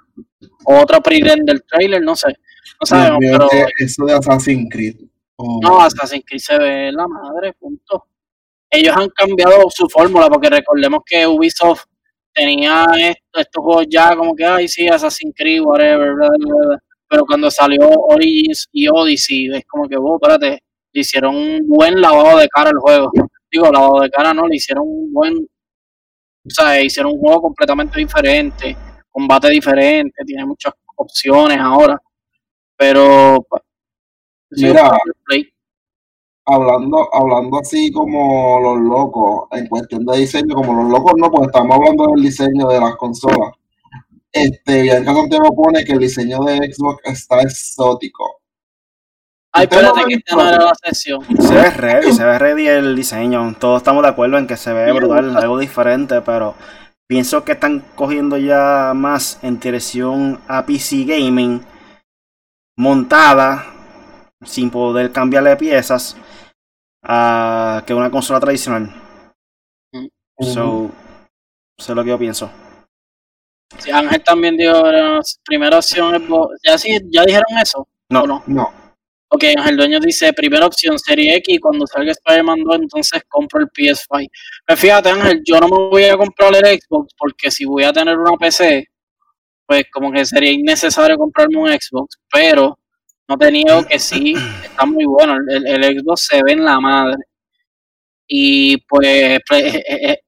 [0.66, 2.28] O otra pre-render trailer, no sé.
[2.28, 3.48] No sabemos, Dios pero
[3.78, 4.96] eso de Assassin's Creed.
[5.36, 8.05] oh, no, Assassin's Creed se ve la madre, punto.
[8.70, 11.84] Ellos han cambiado su fórmula porque recordemos que Ubisoft
[12.34, 16.78] tenía est- estos juegos ya como que, ay, sí, Assassin's Creed, whatever, bla, bla, bla.
[17.09, 20.62] pero cuando salió Origins y Odyssey, es como que, wow, espérate,
[20.93, 23.11] le hicieron un buen lavado de cara al juego.
[23.51, 27.99] Digo, lavado de cara no, le hicieron un buen, o sea, hicieron un juego completamente
[27.99, 28.76] diferente,
[29.11, 32.01] combate diferente, tiene muchas opciones ahora,
[32.76, 33.62] pero, pues,
[34.53, 34.99] Mira.
[36.47, 41.47] Hablando, hablando así como los locos, en cuestión de diseño, como los locos no, pues
[41.47, 43.53] estamos hablando del diseño de las consolas.
[44.32, 48.39] Este, Bianca Santiago pone que el diseño de Xbox está exótico.
[49.53, 51.24] Ay, espérate que esta no era la sesión.
[51.24, 53.55] Se ve ready, se ve ready el diseño.
[53.59, 56.55] Todos estamos de acuerdo en que se ve brutal, algo diferente, pero
[57.09, 61.64] pienso que están cogiendo ya más en dirección a PC Gaming
[62.76, 63.66] montada
[64.42, 66.16] sin poder cambiarle piezas
[67.03, 68.94] a que una consola tradicional.
[70.38, 70.90] So,
[71.78, 72.51] eso es lo que yo pienso.
[73.78, 76.14] Sí, Ángel también dio eh, primera opción.
[76.14, 76.22] es
[76.62, 77.86] ¿Ya, sí, ¿Ya dijeron eso?
[78.09, 78.22] No.
[78.22, 78.42] ¿O no?
[78.46, 78.72] No,
[79.32, 83.68] Ok, Ángel Dueño dice, primera opción, Serie X, cuando salga Spider-Man 2, entonces compro el
[83.68, 84.28] PS5.
[84.66, 87.92] Pues fíjate, Ángel, yo no me voy a comprar el Xbox, porque si voy a
[87.92, 88.86] tener una PC,
[89.66, 92.76] pues como que sería innecesario comprarme un Xbox, pero
[93.28, 96.80] no te niego que sí, está muy bueno, el, el Xbox se ve en la
[96.80, 97.22] madre.
[98.26, 100.20] Y pues, pues eh, eh, eh,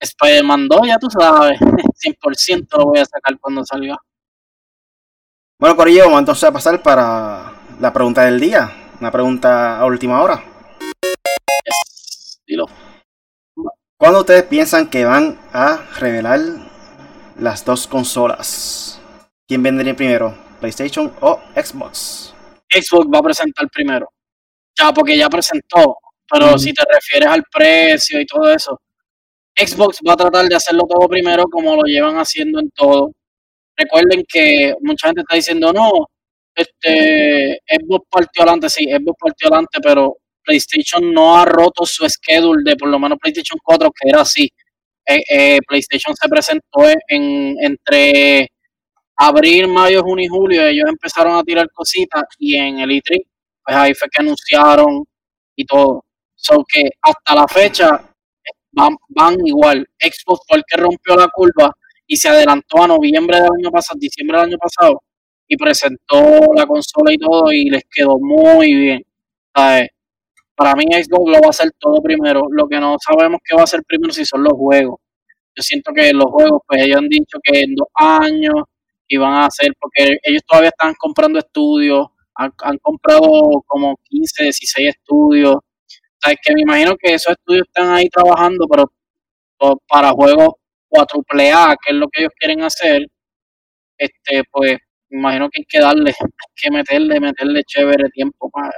[0.00, 3.98] Spider-Man 2, ya tú sabes, 100% lo voy a sacar cuando salga.
[5.60, 7.47] Bueno, Corillo, vamos entonces a pasar para
[7.80, 8.70] la pregunta del día.
[9.00, 10.42] Una pregunta a última hora.
[11.64, 12.66] Yes, dilo.
[13.96, 16.40] ¿Cuándo ustedes piensan que van a revelar
[17.38, 19.00] las dos consolas?
[19.46, 20.36] ¿Quién vendría primero?
[20.60, 22.34] ¿PlayStation o Xbox?
[22.70, 24.08] Xbox va a presentar primero.
[24.78, 25.96] Ya, porque ya presentó.
[26.30, 26.58] Pero Mm.
[26.58, 28.78] si te refieres al precio y todo eso,
[29.56, 33.12] Xbox va a tratar de hacerlo todo primero como lo llevan haciendo en todo.
[33.76, 35.90] Recuerden que mucha gente está diciendo, no,
[36.58, 42.62] este, Xbox partió adelante, sí, Xbox partió adelante, pero PlayStation no ha roto su schedule
[42.64, 44.50] de por lo menos PlayStation 4, que era así.
[45.06, 48.48] Eh, eh, PlayStation se presentó en, entre
[49.16, 53.22] abril, mayo, junio y julio, ellos empezaron a tirar cositas y en el E3,
[53.64, 55.04] pues ahí fue que anunciaron
[55.56, 56.04] y todo.
[56.34, 57.88] So que hasta la fecha
[58.44, 59.86] eh, van, van igual.
[60.00, 61.72] Xbox fue el que rompió la curva
[62.06, 65.02] y se adelantó a noviembre del año pasado, diciembre del año pasado,
[65.48, 69.02] y presentó la consola y todo y les quedó muy bien.
[69.54, 69.88] ¿sabes?
[70.54, 72.42] Para mí Xbox lo va a hacer todo primero.
[72.50, 75.00] Lo que no sabemos que va a hacer primero si son los juegos.
[75.56, 78.54] Yo siento que los juegos, pues ellos han dicho que en dos años
[79.08, 83.28] iban a hacer, porque ellos todavía están comprando estudios, han, comprado
[83.66, 85.56] como 15, 16 estudios.
[85.56, 88.84] O que me imagino que esos estudios están ahí trabajando, pero
[89.60, 90.54] o para juegos
[90.90, 93.06] 4A, que es lo que ellos quieren hacer,
[93.98, 94.78] este, pues
[95.10, 98.70] me imagino que hay que darle, hay que meterle, meterle chévere tiempo para,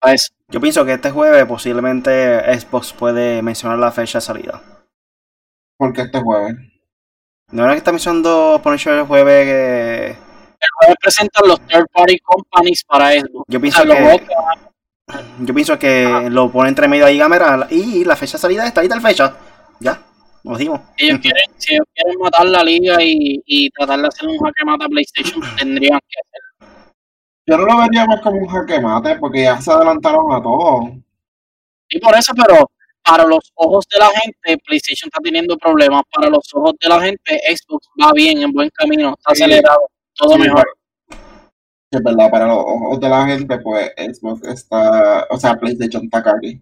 [0.00, 0.32] para eso.
[0.48, 4.62] Yo pienso que este jueves posiblemente Xbox puede mencionar la fecha de salida.
[5.78, 6.54] Porque este jueves.
[7.52, 10.06] ¿No era que está mencionando poner el jueves que...
[10.10, 13.44] El jueves presentan los third party companies para Xbox.
[13.48, 16.88] Yo O pienso sea, que- juegos que van a- Yo pienso que lo pone entre
[16.88, 19.36] medio ahí cámara y la fecha de salida está ahí tal fecha.
[19.78, 20.00] Ya,
[20.52, 20.80] lo dijimos.
[20.96, 24.38] si ellos quieren, si ellos quieren matar la liga y, y tratar de hacer un
[24.38, 26.46] jaque mata a PlayStation, tendrían que hacerlo.
[27.48, 30.90] Yo no lo vería más como un jaque mate, porque ya se adelantaron a todo.
[31.88, 32.68] Y por eso, pero
[33.04, 36.02] para los ojos de la gente, PlayStation está teniendo problemas.
[36.12, 39.44] Para los ojos de la gente, Xbox va bien, en buen camino, está Sí.
[39.44, 39.78] acelerado,
[40.14, 40.66] todo Sí, mejor.
[41.92, 45.26] Es verdad, para los ojos de la gente, pues Xbox está.
[45.30, 46.60] O sea, PlayStation está aquí.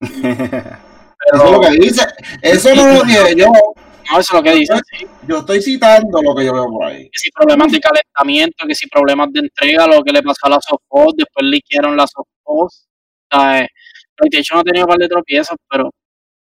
[1.32, 2.06] Eso es lo que dice.
[2.42, 3.46] Eso no lo dije yo.
[3.46, 5.06] No, eso es lo que dicen, sí.
[5.26, 7.04] Yo estoy citando lo que yo veo por ahí.
[7.10, 10.50] Que si problemas de calentamiento, que si problemas de entrega, lo que le pasó a
[10.50, 12.86] la Softbox, después liquearon la Softbox.
[13.32, 13.68] O sea, eh,
[14.14, 15.90] PlayStation ha tenido un par de tropiezos, pero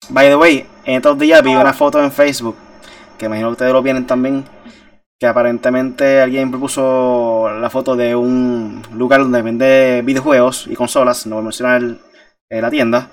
[0.09, 2.55] By the way, en estos días vi una foto en Facebook,
[3.17, 4.45] que imagino que ustedes lo vienen también,
[5.19, 11.35] que aparentemente alguien propuso la foto de un lugar donde vende videojuegos y consolas, no
[11.37, 11.99] voy a mencionar el-
[12.51, 13.09] eh, la tienda,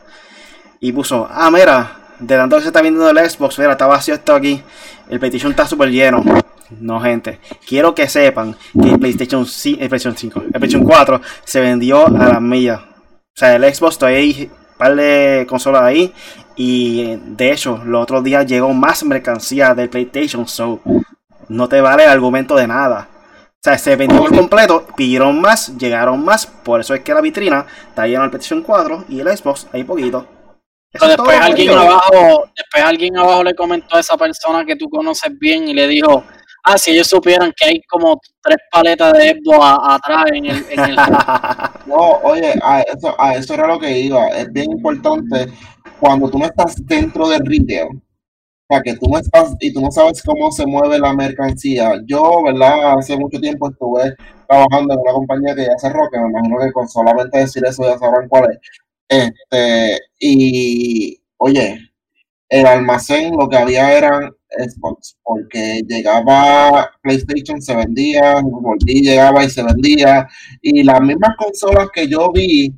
[0.81, 4.15] y puso, ah, mira, de tanto que se está vendiendo el Xbox, mira, está vacío
[4.15, 4.63] esto aquí,
[5.09, 6.23] el PlayStation está súper lleno.
[6.81, 11.21] No, gente, quiero que sepan que el PlayStation, ci- el PlayStation 5, el PlayStation 4
[11.45, 12.81] se vendió a las millas.
[12.81, 16.13] O sea, el Xbox todavía hay un par de consolas ahí.
[16.57, 20.47] Y de hecho, los otros días llegó más mercancía del PlayStation.
[20.49, 20.81] So,
[21.49, 23.09] no te vale el argumento de nada.
[23.11, 26.47] O sea, se vendió por completo, pidieron más, llegaron más.
[26.47, 29.85] Por eso es que la vitrina está llena del PlayStation 4 y el Xbox hay
[29.85, 30.27] poquito.
[30.95, 35.37] Pero después alguien abajo, después alguien abajo le comentó a esa persona que tú conoces
[35.39, 36.23] bien y le dijo,
[36.65, 40.81] ah, si ellos supieran que hay como tres paletas de a- atrás en el, en
[40.81, 40.97] el
[41.87, 44.29] No, oye, a eso, a eso era lo que iba.
[44.29, 45.53] Es bien importante
[46.01, 47.89] cuando tú no estás dentro del retail.
[48.67, 52.01] O sea, que tú no estás y tú no sabes cómo se mueve la mercancía.
[52.07, 52.99] Yo, ¿verdad?
[52.99, 54.15] Hace mucho tiempo estuve
[54.49, 57.83] trabajando en una compañía que ya cerró, que me imagino que con solamente decir eso
[57.83, 58.59] ya sabrán cuál es.
[59.09, 61.79] Este, y, oye,
[62.49, 69.51] el almacén lo que había eran Xbox, porque llegaba PlayStation, se vendía, volví, llegaba y
[69.51, 70.29] se vendía,
[70.63, 72.73] y las mismas consolas que yo vi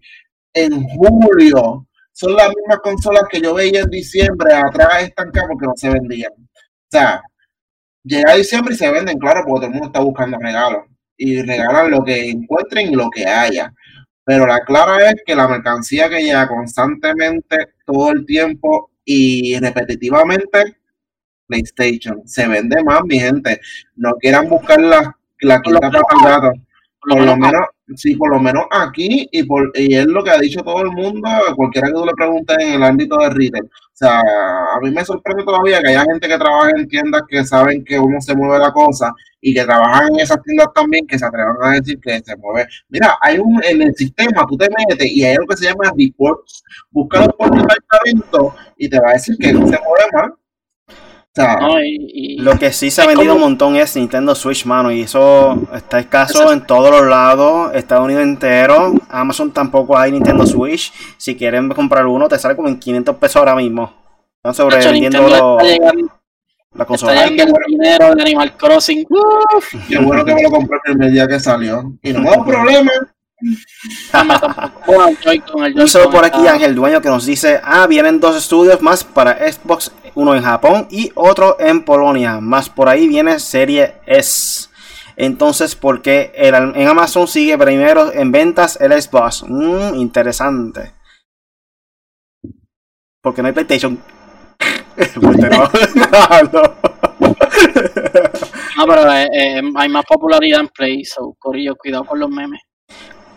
[0.54, 5.74] en julio son las mismas consolas que yo veía en diciembre atrás estancadas porque no
[5.76, 6.32] se vendían.
[6.32, 7.20] O sea,
[8.02, 10.84] llega diciembre y se venden, claro, porque todo el mundo está buscando regalos
[11.18, 13.72] y regalan lo que encuentren y lo que haya.
[14.26, 20.78] Pero la clara es que la mercancía que llega constantemente, todo el tiempo y repetitivamente,
[21.46, 23.60] PlayStation, se vende más, mi gente.
[23.94, 26.52] No quieran buscar la, la Por lo quinta pata al gato.
[27.00, 30.06] por lo Por lo menos menos Sí, por lo menos aquí, y, por, y es
[30.06, 33.16] lo que ha dicho todo el mundo, cualquiera que tú le preguntes en el ámbito
[33.16, 33.64] de retail.
[33.64, 37.44] O sea, a mí me sorprende todavía que haya gente que trabaja en tiendas que
[37.44, 41.16] saben que cómo se mueve la cosa y que trabajan en esas tiendas también que
[41.16, 42.66] se atrevan a decir que se mueve.
[42.88, 45.92] Mira, hay un en el sistema, tú te metes y hay algo que se llama
[45.96, 46.64] reports.
[46.90, 50.30] Búscalo por departamento y te va a decir que se mueve más.
[51.38, 51.78] O sea, ¿no?
[51.82, 54.90] Y, y- Lo que sí se ha vendido como- un montón es Nintendo Switch, mano,
[54.90, 58.94] y eso está escaso en todos los lados, Estados Unidos entero.
[59.10, 60.92] Amazon tampoco hay Nintendo Switch.
[61.18, 63.92] Si quieren comprar uno, te sale como en 500 pesos ahora mismo.
[64.38, 66.02] Están sobrevendiendo Nintendo lo- está la
[66.72, 67.26] está consola.
[67.26, 69.04] llegando el dinero de Animal Crossing.
[69.88, 71.92] qué bueno que me lo compré el primer día que salió.
[72.02, 72.90] Y no da problema.
[75.76, 79.04] Un saludo por aquí, está- Ángel Dueño, que nos dice, ah, vienen dos estudios más
[79.04, 82.40] para Xbox, uno en Japón y otro en Polonia.
[82.40, 84.68] Más por ahí viene Serie S.
[85.16, 89.44] Entonces, ¿por qué el- en Amazon sigue primero en ventas el Xbox?
[89.46, 90.92] Mm, interesante.
[93.22, 93.98] Porque no hay PlayStation.
[95.16, 95.70] No.
[96.52, 96.62] No.
[98.76, 102.60] No, pero eh, eh, hay más popularidad en Play, so Corillo, cuidado con los memes.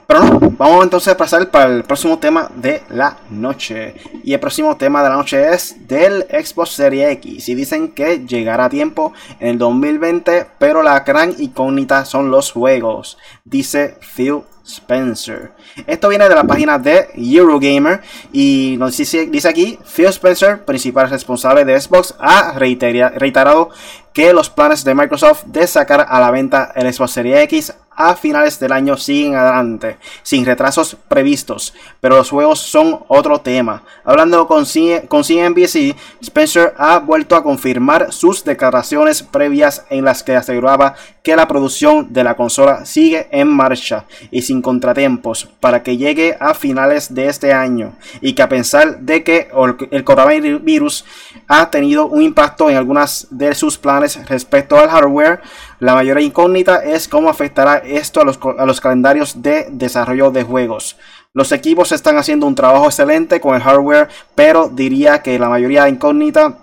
[0.10, 3.94] Pero no, vamos entonces a pasar para el próximo tema de la noche.
[4.24, 7.48] Y el próximo tema de la noche es del Xbox Series X.
[7.48, 12.52] Y dicen que llegará a tiempo en el 2020, pero la gran incógnita son los
[12.52, 15.52] juegos, dice Phil Spencer.
[15.86, 18.02] Esto viene de la página de Eurogamer
[18.34, 23.70] y nos dice, dice aquí, Phil Spencer, principal responsable de Xbox, ha reitera- reiterado
[24.14, 28.16] que los planes de Microsoft de sacar a la venta el Xbox Series X a
[28.16, 33.84] finales del año siguen adelante, sin retrasos previstos, pero los juegos son otro tema.
[34.06, 34.64] Hablando con,
[35.10, 41.36] con CNBC, Spencer ha vuelto a confirmar sus declaraciones previas en las que aseguraba que
[41.36, 46.54] la producción de la consola sigue en marcha y sin contratiempos para que llegue a
[46.54, 49.50] finales de este año y que a pesar de que
[49.92, 51.04] el coronavirus
[51.50, 55.42] ha tenido un impacto en algunas de sus planes respecto al hardware,
[55.80, 58.26] la mayor incógnita es cómo afectará esto a
[58.66, 60.98] los, calendarios de desarrollo de juegos.
[61.34, 65.88] Los equipos están haciendo un trabajo excelente con el hardware, pero diría que la mayoría
[65.88, 66.58] incógnita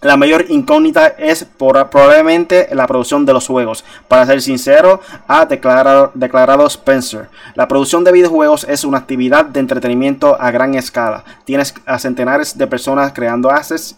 [0.00, 3.86] la mayor incógnita es probablemente la producción de los juegos.
[4.06, 7.30] Para ser sincero, ha declarado, declarado Spencer.
[7.54, 11.24] La producción de videojuegos es una actividad de entretenimiento a gran escala.
[11.46, 13.96] Tienes a centenares de personas creando assets,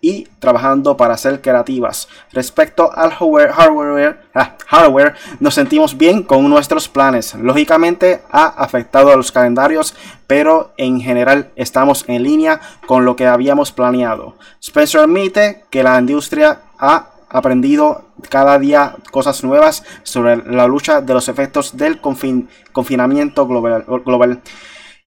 [0.00, 2.08] y trabajando para ser creativas.
[2.32, 7.34] Respecto al hardware, hardware, ah, hardware, nos sentimos bien con nuestros planes.
[7.34, 9.94] Lógicamente ha afectado a los calendarios,
[10.26, 14.36] pero en general estamos en línea con lo que habíamos planeado.
[14.60, 21.12] Spencer admite que la industria ha aprendido cada día cosas nuevas sobre la lucha de
[21.12, 24.40] los efectos del confin- confinamiento global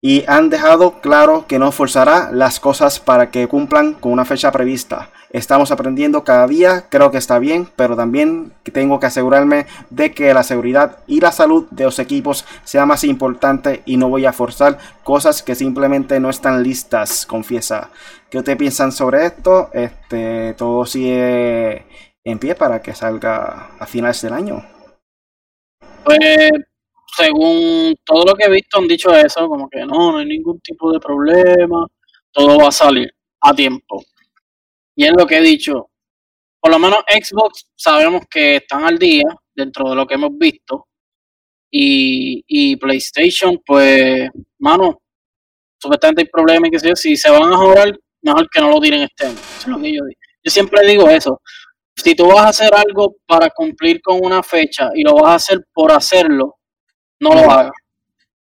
[0.03, 4.51] y han dejado claro que no forzará las cosas para que cumplan con una fecha
[4.51, 5.11] prevista.
[5.31, 10.33] Estamos aprendiendo cada día, creo que está bien, pero también tengo que asegurarme de que
[10.33, 14.33] la seguridad y la salud de los equipos sea más importante y no voy a
[14.33, 17.91] forzar cosas que simplemente no están listas, confiesa.
[18.31, 19.69] ¿Qué ustedes piensan sobre esto?
[19.73, 21.85] Este, todo sigue
[22.25, 24.65] en pie para que salga a finales del año.
[26.05, 26.51] Pues,
[27.17, 30.61] según todo lo que he visto, han dicho eso, como que no, no hay ningún
[30.61, 31.87] tipo de problema,
[32.33, 34.03] todo va a salir a tiempo.
[34.95, 35.91] Y es lo que he dicho.
[36.61, 40.87] Por lo menos Xbox sabemos que están al día dentro de lo que hemos visto.
[41.71, 45.01] Y, y PlayStation, pues, mano,
[45.79, 48.71] supuestamente hay problemas y que sé yo, si se van a joder, mejor que no
[48.71, 49.39] lo tiren este año.
[49.59, 50.21] Es lo que yo digo.
[50.43, 51.41] Yo siempre digo eso.
[51.97, 55.35] Si tú vas a hacer algo para cumplir con una fecha y lo vas a
[55.35, 56.60] hacer por hacerlo,
[57.21, 57.73] no lo hagas.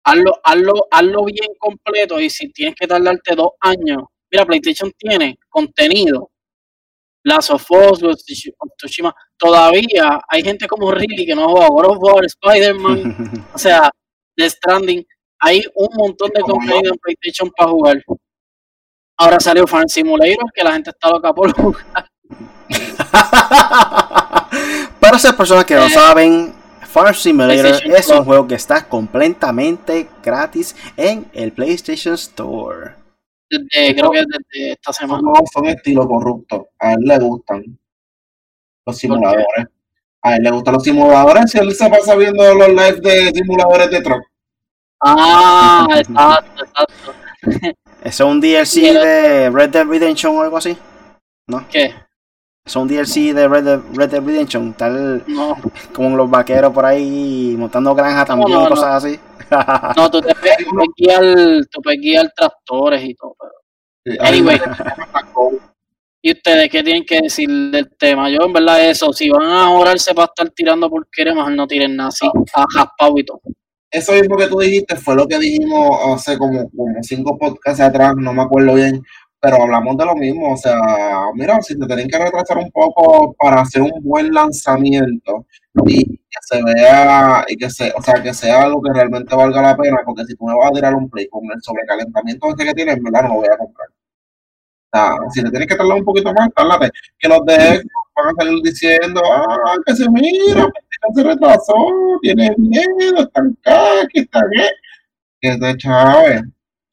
[0.03, 5.37] Hazlo, hazlo, hazlo bien completo y si tienes que tardarte dos años, mira, PlayStation tiene
[5.49, 6.31] contenido.
[7.23, 7.99] Last of Us,
[8.77, 13.91] Tsushima, todavía hay gente como Ridley que no juega God of War, Spider-Man, o sea,
[14.35, 15.05] The Stranding,
[15.39, 18.01] hay un montón de contenido en PlayStation para jugar.
[19.17, 22.07] Ahora salió Farm Simulator, que la gente está loca por jugar.
[24.99, 26.53] Para esas personas que no Eh, saben,
[26.89, 32.95] Farm Simulator es un juego que está completamente gratis en el PlayStation Store.
[33.47, 35.21] Desde, creo que desde esta semana.
[35.23, 36.69] No, son estilo corrupto.
[36.79, 37.79] A él le gustan
[38.85, 39.67] los simuladores.
[40.23, 41.51] A él le gustan los simuladores.
[41.51, 44.23] Si él se pasa viendo los lives de simuladores de truck.
[45.01, 47.13] Ah, exacto, exacto.
[48.03, 50.75] ¿Eso es un DLC de Red Dead Redemption o algo así?
[51.69, 51.93] ¿Qué?
[52.65, 55.55] Son DLC de Red Dead, Red Dead Redemption, tal No,
[55.93, 58.69] como los vaqueros por ahí montando granja también, no, no.
[58.69, 59.19] cosas así.
[59.95, 60.33] no, tú te
[61.71, 63.35] tú puedes guiar tractores y todo.
[64.03, 64.23] Pero...
[64.23, 64.59] Anyway.
[66.21, 68.29] ¿Y ustedes qué tienen que decir del tema?
[68.29, 71.95] Yo, en verdad, eso, si van a orarse para estar tirando porquería, mejor no tiren
[71.95, 73.39] nada así, a jaspao y todo.
[73.89, 78.13] Eso mismo que tú dijiste fue lo que dijimos hace como, como cinco podcasts atrás,
[78.17, 79.01] no me acuerdo bien,
[79.39, 80.53] pero hablamos de lo mismo.
[80.53, 80.75] O sea,
[81.33, 85.45] mira, si te tienen que retrasar un poco para hacer un buen lanzamiento
[85.85, 89.61] y que se vea, y que se, o sea, que sea algo que realmente valga
[89.61, 92.65] la pena, porque si tú me vas a tirar un play con el sobrecalentamiento este
[92.65, 93.87] que tienes, en verdad no lo voy a comprar.
[94.91, 96.91] O sea, si te tienes que tardar un poquito más, tárdate.
[97.19, 97.83] Que los de
[98.15, 101.75] van a salir diciendo, ah, que se mira, que se retrasó,
[102.21, 104.69] tiene miedo, están caqui, están bien.
[105.41, 106.41] Que se chave.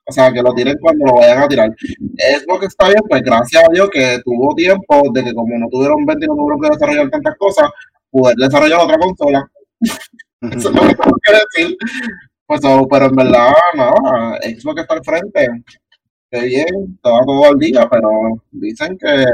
[0.08, 1.74] O sea, que lo tiren cuando lo vayan a tirar.
[2.16, 5.58] Es lo que está bien, pues gracias a Dios que tuvo tiempo de que como
[5.58, 7.68] no tuvieron 20 y no tuvieron que desarrollar tantas cosas,
[8.10, 9.50] poder desarrollar otra consola.
[10.40, 11.76] Eso es lo que tengo que decir.
[12.46, 15.48] Pues, oh, pero en verdad, nada, Xbox está al frente.
[16.30, 18.10] Qué bien, estaba todo al día, pero
[18.52, 19.24] dicen que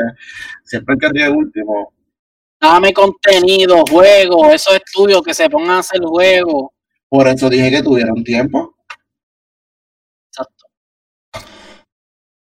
[0.64, 1.92] siempre el que ríe último.
[2.60, 6.72] Dame contenido, juego, eso es tuyo, que se pongan a hacer juego.
[7.08, 8.74] Por eso dije que tuvieron tiempo.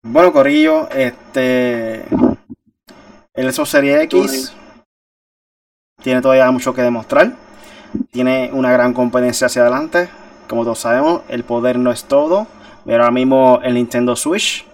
[0.03, 2.05] Bueno, Corillo, este.
[3.35, 4.55] El Xbox Series X
[6.03, 7.35] tiene todavía mucho que demostrar.
[8.11, 10.09] Tiene una gran competencia hacia adelante.
[10.49, 12.47] Como todos sabemos, el poder no es todo.
[12.85, 14.65] Pero ahora mismo el Nintendo Switch,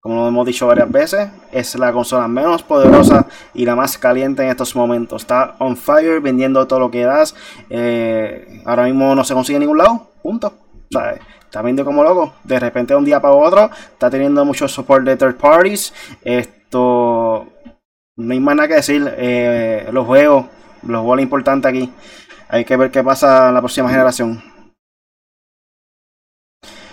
[0.00, 4.44] como lo hemos dicho varias veces, es la consola menos poderosa y la más caliente
[4.44, 5.22] en estos momentos.
[5.22, 7.34] Está on fire, vendiendo todo lo que das.
[7.70, 10.12] Eh, ahora mismo no se consigue en ningún lado.
[10.22, 10.54] Punto.
[10.90, 12.34] Sea, está vendiendo como loco.
[12.44, 15.92] De repente, de un día para otro, está teniendo mucho support de third parties.
[16.22, 17.48] Esto.
[18.16, 19.14] No hay más nada que decir.
[19.16, 20.46] Eh, los juegos,
[20.82, 21.90] los juegos importantes aquí.
[22.48, 24.42] Hay que ver qué pasa en la próxima generación.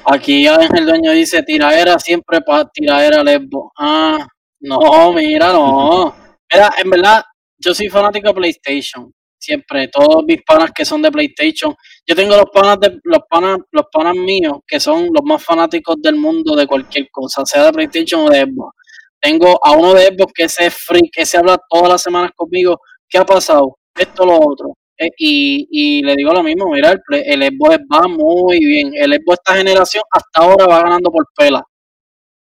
[0.05, 3.71] Aquí Ángel Dueño dice, tiraera siempre para tiraera lesbo.
[3.77, 4.27] Ah,
[4.59, 6.15] no, mira, no.
[6.53, 7.23] Mira, en verdad,
[7.57, 9.11] yo soy fanático de PlayStation.
[9.43, 11.75] Siempre, todos mis panas que son de PlayStation.
[12.07, 15.97] Yo tengo los panas de los panas, los panas míos que son los más fanáticos
[16.01, 18.73] del mundo de cualquier cosa, sea de PlayStation o de Xbox.
[19.19, 22.31] Tengo a uno de Xbox que ese es freak, que se habla todas las semanas
[22.33, 22.79] conmigo.
[23.09, 23.77] ¿Qué ha pasado?
[23.93, 24.77] Esto, lo otro.
[24.97, 28.93] Eh, y, y le digo lo mismo, mira, el, el Xbox va muy bien.
[28.95, 31.61] El Xbox esta generación hasta ahora va ganando por pela.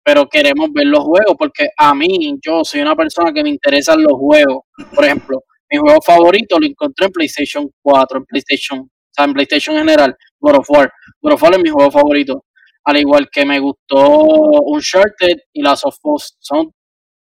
[0.03, 4.03] Pero queremos ver los juegos porque a mí, yo soy una persona que me interesan
[4.03, 4.65] los juegos.
[4.93, 9.33] Por ejemplo, mi juego favorito lo encontré en PlayStation 4, en PlayStation, o sea, en
[9.33, 10.91] PlayStation en general, God of War.
[11.21, 12.45] God of War es mi juego favorito.
[12.83, 14.17] Al igual que me gustó
[14.65, 16.35] Uncharted y Last of Us.
[16.39, 16.71] Son,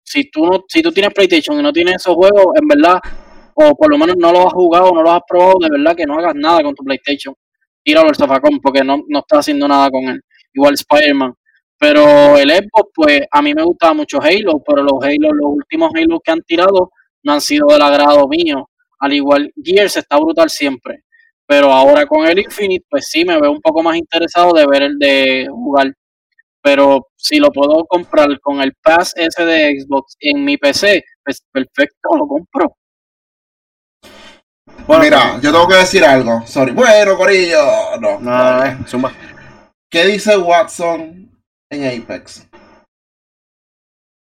[0.02, 3.00] si tú no, si tú tienes PlayStation y no tienes esos juegos, en verdad,
[3.54, 6.04] o por lo menos no los has jugado, no los has probado, de verdad que
[6.04, 7.34] no hagas nada con tu PlayStation.
[7.82, 10.20] Tíralo al zafacón porque no, no estás haciendo nada con él.
[10.52, 11.32] Igual Spider-Man.
[11.78, 15.90] Pero el Xbox, pues a mí me gustaba mucho Halo, pero los Halo, los últimos
[15.94, 16.90] Halo que han tirado
[17.26, 18.70] no han sido del agrado mío.
[19.00, 21.02] Al igual, Gears está brutal siempre.
[21.44, 24.82] Pero ahora con el Infinite, pues sí, me veo un poco más interesado de ver
[24.82, 25.92] el de jugar.
[26.62, 31.42] Pero si lo puedo comprar con el Pass ese de Xbox en mi PC, pues
[31.52, 32.76] perfecto, lo compro.
[34.86, 36.46] Bueno, Mira, yo tengo que decir algo.
[36.46, 36.72] Sorry.
[36.72, 37.58] Bueno, Corillo.
[38.00, 38.20] No.
[38.20, 38.64] No, no.
[38.64, 39.12] eh, zumba.
[39.90, 41.30] ¿Qué dice Watson
[41.70, 42.48] en Apex?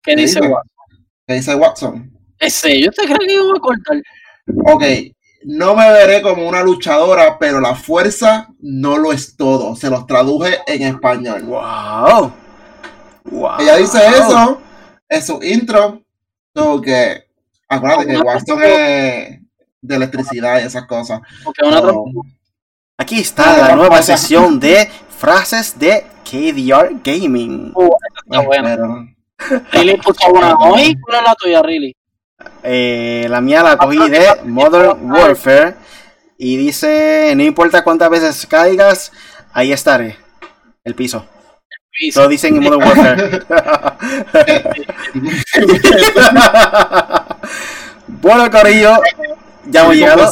[0.04, 0.50] ¿Qué dice dice?
[0.50, 0.64] Juan?
[1.28, 2.21] ¿Qué dice Watson?
[2.42, 4.02] Ese, ¿yo te creo que iba a cortar?
[4.66, 4.84] Ok,
[5.44, 9.76] no me veré como una luchadora, pero la fuerza no lo es todo.
[9.76, 11.44] Se los traduje en español.
[11.44, 12.34] Wow.
[13.26, 13.60] Wow.
[13.60, 14.60] Ella dice eso
[15.08, 16.02] en su intro.
[16.56, 17.26] So que,
[17.70, 19.40] acuérdate que Watson es
[19.82, 21.22] de electricidad y esas cosas.
[21.44, 22.14] So,
[22.98, 27.72] Aquí está la nueva sesión de frases de KDR Gaming.
[27.76, 27.90] Uh,
[28.32, 30.96] está puso una hoy.
[31.02, 31.96] ¿Cuál es la tuya, Riley?
[32.64, 35.76] Eh, la mía la cogí de Modern Warfare
[36.38, 39.12] y dice, no importa cuántas veces caigas,
[39.54, 40.18] ahí estaré.
[40.84, 41.26] El piso.
[42.16, 43.44] Lo dicen en Modern Warfare.
[48.08, 48.98] bueno, Corillo,
[49.66, 50.32] ya hemos llegado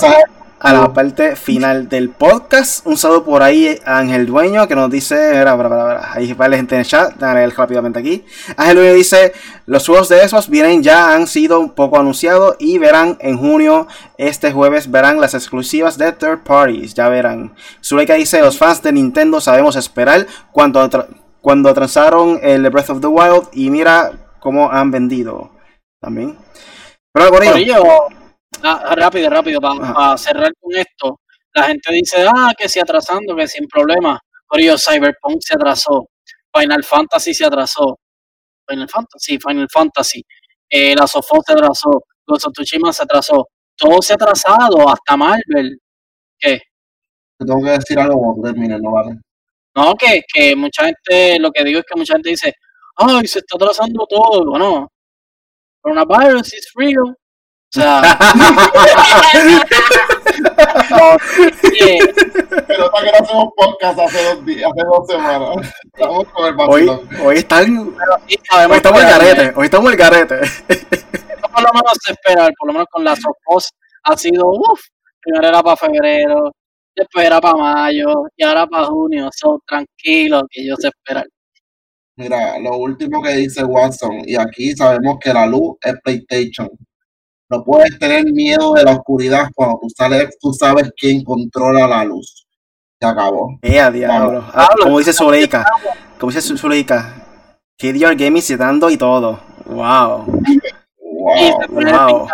[0.61, 2.85] a la parte final del podcast.
[2.85, 6.47] Un saludo por ahí a Ángel Dueño que nos dice, mira, mira, mira, ahí va
[6.49, 8.25] la gente en el chat, dale rápidamente aquí.
[8.57, 9.33] Ángel Dueño dice,
[9.65, 13.87] los juegos de esos vienen ya han sido un poco anunciados y verán en junio,
[14.17, 17.55] este jueves verán las exclusivas de third parties, ya verán.
[17.81, 21.07] Zuleika dice, los fans de Nintendo sabemos esperar cuando, tra-
[21.41, 25.51] cuando transaron el Breath of the Wild y mira cómo han vendido.
[26.01, 26.37] También.
[27.13, 27.83] Pero Corillo, Corillo,
[28.63, 31.19] ah, rápido, rápido, para cerrar con esto.
[31.53, 34.19] La gente dice, ah, que si atrasando, que sin problema.
[34.45, 36.07] Corillo, Cyberpunk se atrasó.
[36.53, 37.99] Final Fantasy se atrasó.
[38.67, 40.23] Final Fantasy, Final Fantasy.
[40.69, 42.03] Eh, la Sofo se atrasó.
[42.25, 43.47] Ghost of Tsushima se atrasó.
[43.75, 45.79] Todo se ha atrasado, hasta Marvel.
[46.37, 46.59] ¿Qué?
[47.37, 49.19] Te tengo que decir algo cuando termine, no vale.
[49.75, 52.53] No, que, que mucha gente, lo que digo es que mucha gente dice,
[52.97, 54.45] ay, se está atrasando todo.
[54.45, 54.91] Bueno,
[55.81, 57.15] coronavirus is real.
[57.69, 58.01] O sea,
[60.89, 61.17] no,
[62.67, 65.73] Pero para que no hacemos podcast hace dos días, hace dos semanas.
[65.85, 67.09] Estamos con el hoy, vacilón.
[67.23, 67.77] hoy están.
[67.77, 69.53] Hoy estamos el garete.
[69.55, 70.41] Hoy estamos el garete.
[70.41, 73.69] esto por lo menos se espera, por lo menos con la Sofos
[74.01, 74.81] ha sido, uff,
[75.21, 76.51] primero era para febrero,
[76.95, 79.29] después era para mayo y ahora para junio.
[79.31, 81.25] So, tranquilo, que ellos se esperan.
[82.15, 86.67] Mira, lo último que dice Watson, y aquí sabemos que la luz es PlayStation.
[87.49, 92.03] No puedes tener miedo de la oscuridad cuando tú, sales, tú sabes quién controla la
[92.03, 92.45] luz.
[93.01, 93.57] Se acabó.
[93.63, 94.45] Eh, a diablo.
[94.53, 95.65] Ah, como dice Zuleika.
[96.19, 97.25] Como dice Zuleika.
[97.77, 99.39] KDR Gaming citando y todo.
[99.65, 100.25] Wow.
[101.01, 102.27] Wow, wow.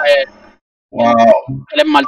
[0.92, 1.34] wow.
[1.72, 2.06] él es mal.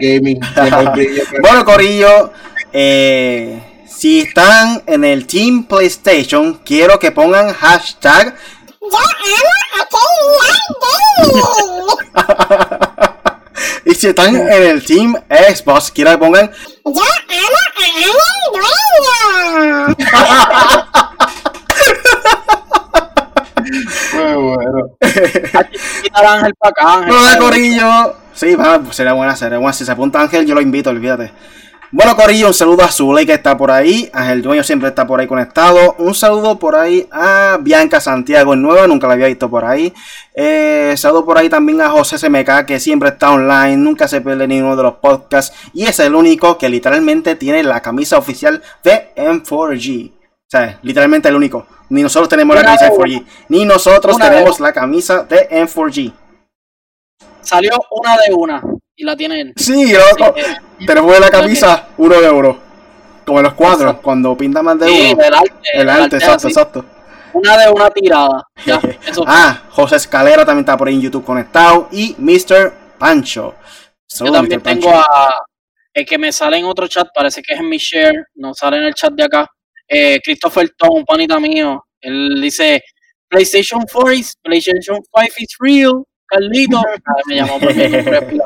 [0.00, 0.40] Gaming.
[1.42, 2.32] Bueno, Corillo.
[2.72, 8.34] eh, si están en el Team PlayStation, quiero que pongan hashtag.
[8.90, 9.86] Yo amo a
[11.24, 11.48] Gaming.
[13.84, 16.50] y si están en el Team Xbox, quiero que pongan.
[16.84, 18.12] Yo amo a el
[18.52, 19.96] dueño.
[24.14, 24.96] Muy bueno.
[26.02, 27.12] Quitar a Ángel para acá, Ángel.
[27.12, 28.16] Hola, Corillo.
[28.34, 29.72] Sí, va, pues sería buena, sería buena.
[29.72, 31.32] Si se apunta Ángel, yo lo invito, olvídate.
[31.90, 34.10] Bueno, Corillo, un saludo a Zuley que está por ahí.
[34.12, 35.94] Ángel Dueño siempre está por ahí conectado.
[35.96, 39.94] Un saludo por ahí a Bianca Santiago Nueva, nunca la había visto por ahí.
[40.34, 44.46] Eh, saludo por ahí también a José SMK que siempre está online, nunca se pierde
[44.46, 45.56] ninguno de los podcasts.
[45.72, 50.10] Y es el único que literalmente tiene la camisa oficial de M4G.
[50.10, 51.66] O sea, literalmente el único.
[51.88, 53.26] Ni nosotros tenemos la camisa de de M4G.
[53.48, 56.12] Ni nosotros tenemos la camisa de M4G.
[57.40, 58.62] Salió una de una
[58.98, 59.52] y la tiene él.
[59.56, 62.60] Sí, que, Tenemos de la camisa uno de oro.
[63.24, 64.02] Como en los cuadros, Exacto.
[64.02, 65.22] cuando pinta más de sí, uno.
[65.22, 65.68] del arte.
[65.72, 66.84] El arte, exacto, exacto.
[67.32, 68.42] Una de una tirada.
[68.66, 71.88] Ya, eso Ah, José Escalera también está por ahí en YouTube conectado.
[71.92, 72.72] Y Mr.
[72.98, 73.54] Pancho.
[74.08, 74.64] Yo también Mr.
[74.64, 74.88] Pancho.
[74.88, 75.44] tengo a.
[75.94, 78.78] El que me sale en otro chat, parece que es en mi share, no sale
[78.78, 79.46] en el chat de acá.
[79.86, 81.84] Eh, Christopher Tom, panita mío.
[82.00, 82.82] Él dice:
[83.28, 86.04] PlayStation 4 is, PlayStation 5 is real.
[86.26, 86.82] Carlito.
[87.06, 88.44] Ah, me llamó por mi nombre, pila.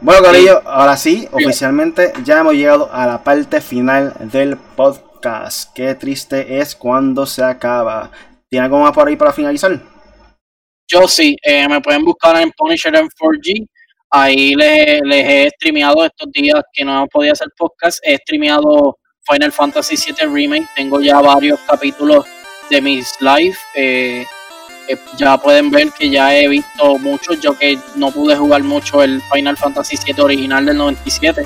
[0.00, 5.72] Bueno, Corillo, ahora sí, oficialmente ya hemos llegado a la parte final del podcast.
[5.74, 8.10] Qué triste es cuando se acaba.
[8.48, 9.78] ¿Tiene algo más por ahí para finalizar?
[10.86, 13.66] Yo sí, eh, me pueden buscar en Punisher en 4G.
[14.10, 17.98] Ahí les, les he streameado estos días que no podía hacer podcast.
[18.04, 18.96] He streameado
[19.30, 20.68] Final Fantasy VII Remake.
[20.76, 22.24] Tengo ya varios capítulos
[22.70, 23.56] de mis live.
[23.74, 24.24] eh,
[24.88, 27.40] eh, ya pueden ver que ya he visto muchos.
[27.40, 31.44] Yo que no pude jugar mucho el Final Fantasy VII original del 97.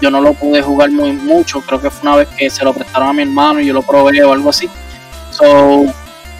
[0.00, 1.60] Yo no lo pude jugar muy mucho.
[1.62, 3.82] Creo que fue una vez que se lo prestaron a mi hermano y yo lo
[3.82, 4.68] probé o algo así.
[5.30, 5.86] So,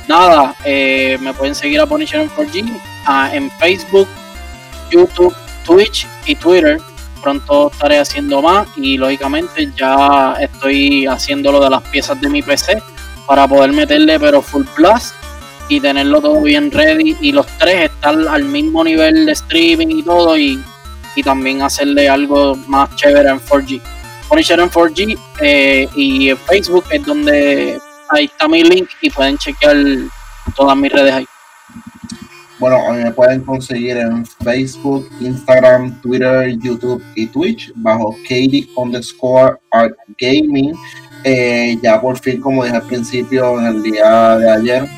[0.06, 4.08] nada, eh, me pueden seguir a Punisher en 4G ah, en Facebook,
[4.90, 5.34] YouTube,
[5.64, 6.78] Twitch y Twitter.
[7.22, 12.42] Pronto estaré haciendo más y lógicamente ya estoy haciendo lo de las piezas de mi
[12.42, 12.82] PC
[13.26, 15.14] para poder meterle pero full blast
[15.68, 20.02] y tenerlo todo bien ready y los tres estar al mismo nivel de streaming y
[20.02, 20.62] todo y,
[21.16, 23.80] y también hacerle algo más chévere en 4G.
[24.28, 27.78] Punisher en 4G eh, y en Facebook es donde
[28.10, 29.76] ahí está mi link y pueden chequear
[30.56, 31.26] todas mis redes ahí.
[32.58, 39.94] Bueno, me pueden conseguir en Facebook, Instagram, Twitter, YouTube y Twitch bajo Katie underscore Art
[40.18, 40.72] Gaming.
[41.24, 44.88] Eh, ya por fin, como dije al principio, en el día de ayer,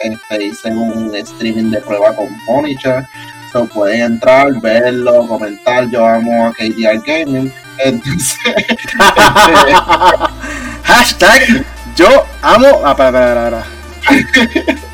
[0.00, 3.06] este, hice un streaming de prueba con Punisher.
[3.52, 5.88] So, pueden entrar, verlo, comentar.
[5.88, 6.52] Yo amo a
[6.86, 7.50] Art Gaming.
[7.78, 8.98] Entonces, este,
[10.84, 11.64] Hashtag
[11.96, 12.80] yo amo.
[12.84, 13.50] Ah, para, para, para.
[13.50, 13.66] para.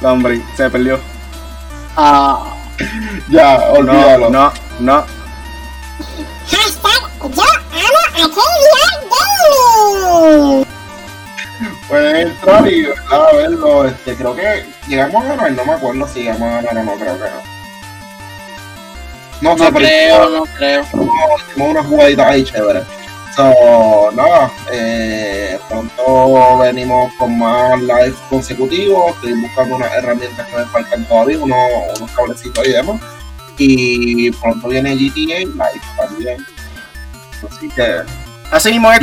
[0.02, 0.98] No, hombre, se perdió.
[1.96, 2.52] Ah,
[3.28, 4.30] ya, No, olvídalo.
[4.30, 5.04] no, no.
[6.50, 8.44] Hashtag yo amo a Gaming.
[11.88, 13.26] Pueden entrar y ¿verdad?
[13.34, 13.86] verlo.
[13.86, 16.94] Este, creo que llegamos a ganar, no me acuerdo si llegamos a ganar o no,
[16.96, 17.54] creo que no.
[19.40, 20.82] No no creo, no creo.
[20.82, 22.84] hicimos unas jugaditas ahí chéveres.
[23.36, 29.14] So, nada, eh, pronto venimos con más live consecutivos.
[29.16, 31.58] Estoy buscando unas herramientas que me faltan todavía, unos,
[31.98, 33.00] unos cablecitos ahí y demás.
[33.58, 36.46] Y pronto viene GTA Live también.
[37.50, 38.02] Así que
[38.50, 39.00] Así mismo es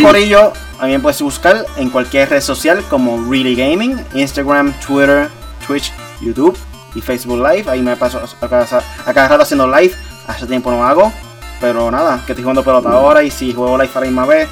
[0.82, 5.29] También puedes buscar en cualquier red social como Really Gaming, Instagram, Twitter,
[5.67, 6.57] Twitch, YouTube
[6.95, 7.69] y Facebook Live.
[7.69, 8.63] Ahí me paso a cada,
[9.05, 9.93] a cada rato haciendo live,
[10.25, 11.13] hace tiempo no hago,
[11.59, 14.49] pero nada, que estoy jugando pelota ahora y si juego live a la misma vez,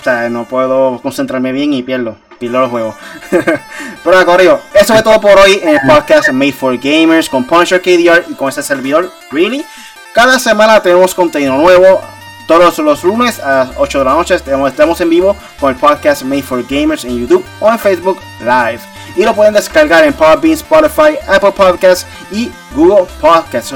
[0.00, 2.94] o sea, no puedo concentrarme bien y pierdo, pierdo los juegos.
[3.30, 7.44] pero nada, Corillo, eso es todo por hoy en el podcast Made for Gamers con
[7.44, 9.66] Punisher KDR y con este servidor, Really.
[10.14, 12.00] Cada semana tenemos contenido nuevo.
[12.46, 16.22] Todos los lunes a las 8 de la noche estamos, en vivo con el podcast
[16.22, 18.80] Made for Gamers en YouTube o en Facebook Live.
[19.16, 23.74] Y lo pueden descargar en Podbean, Spotify, Apple Podcasts y Google Podcasts.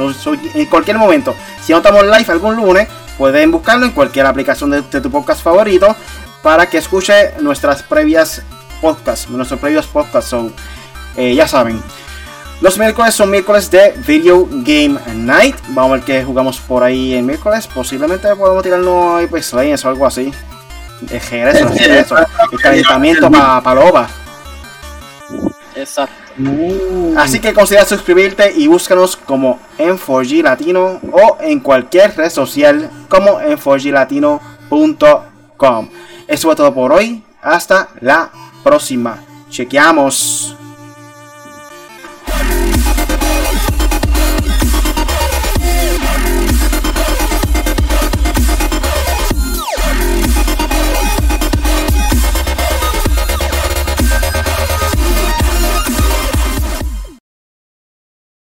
[0.55, 2.87] En cualquier momento, si no estamos live algún lunes,
[3.19, 5.97] pueden buscarlo en cualquier aplicación de, de tu podcast favorito
[6.43, 8.43] para que escuche nuestras previas
[8.81, 10.31] podcasts, nuestros previos podcasts.
[10.31, 10.53] So,
[11.17, 11.83] eh, ya saben.
[12.61, 15.57] Los miércoles son miércoles de Video Game Night.
[15.69, 17.67] Vamos a ver qué jugamos por ahí en miércoles.
[17.67, 20.31] Posiblemente podemos tirarnos ahí pues o algo así.
[21.11, 22.09] El Jerez, el Jerez,
[22.53, 24.11] el calentamiento para pa Loba.
[25.75, 26.15] Exacto.
[27.17, 32.91] Así que considera suscribirte y búscanos como en 4G Latino o en cualquier red social
[33.09, 35.89] como en 4glatino.com.
[36.29, 37.25] Eso fue todo por hoy.
[37.41, 38.31] Hasta la
[38.63, 39.25] próxima.
[39.49, 40.59] Chequeamos.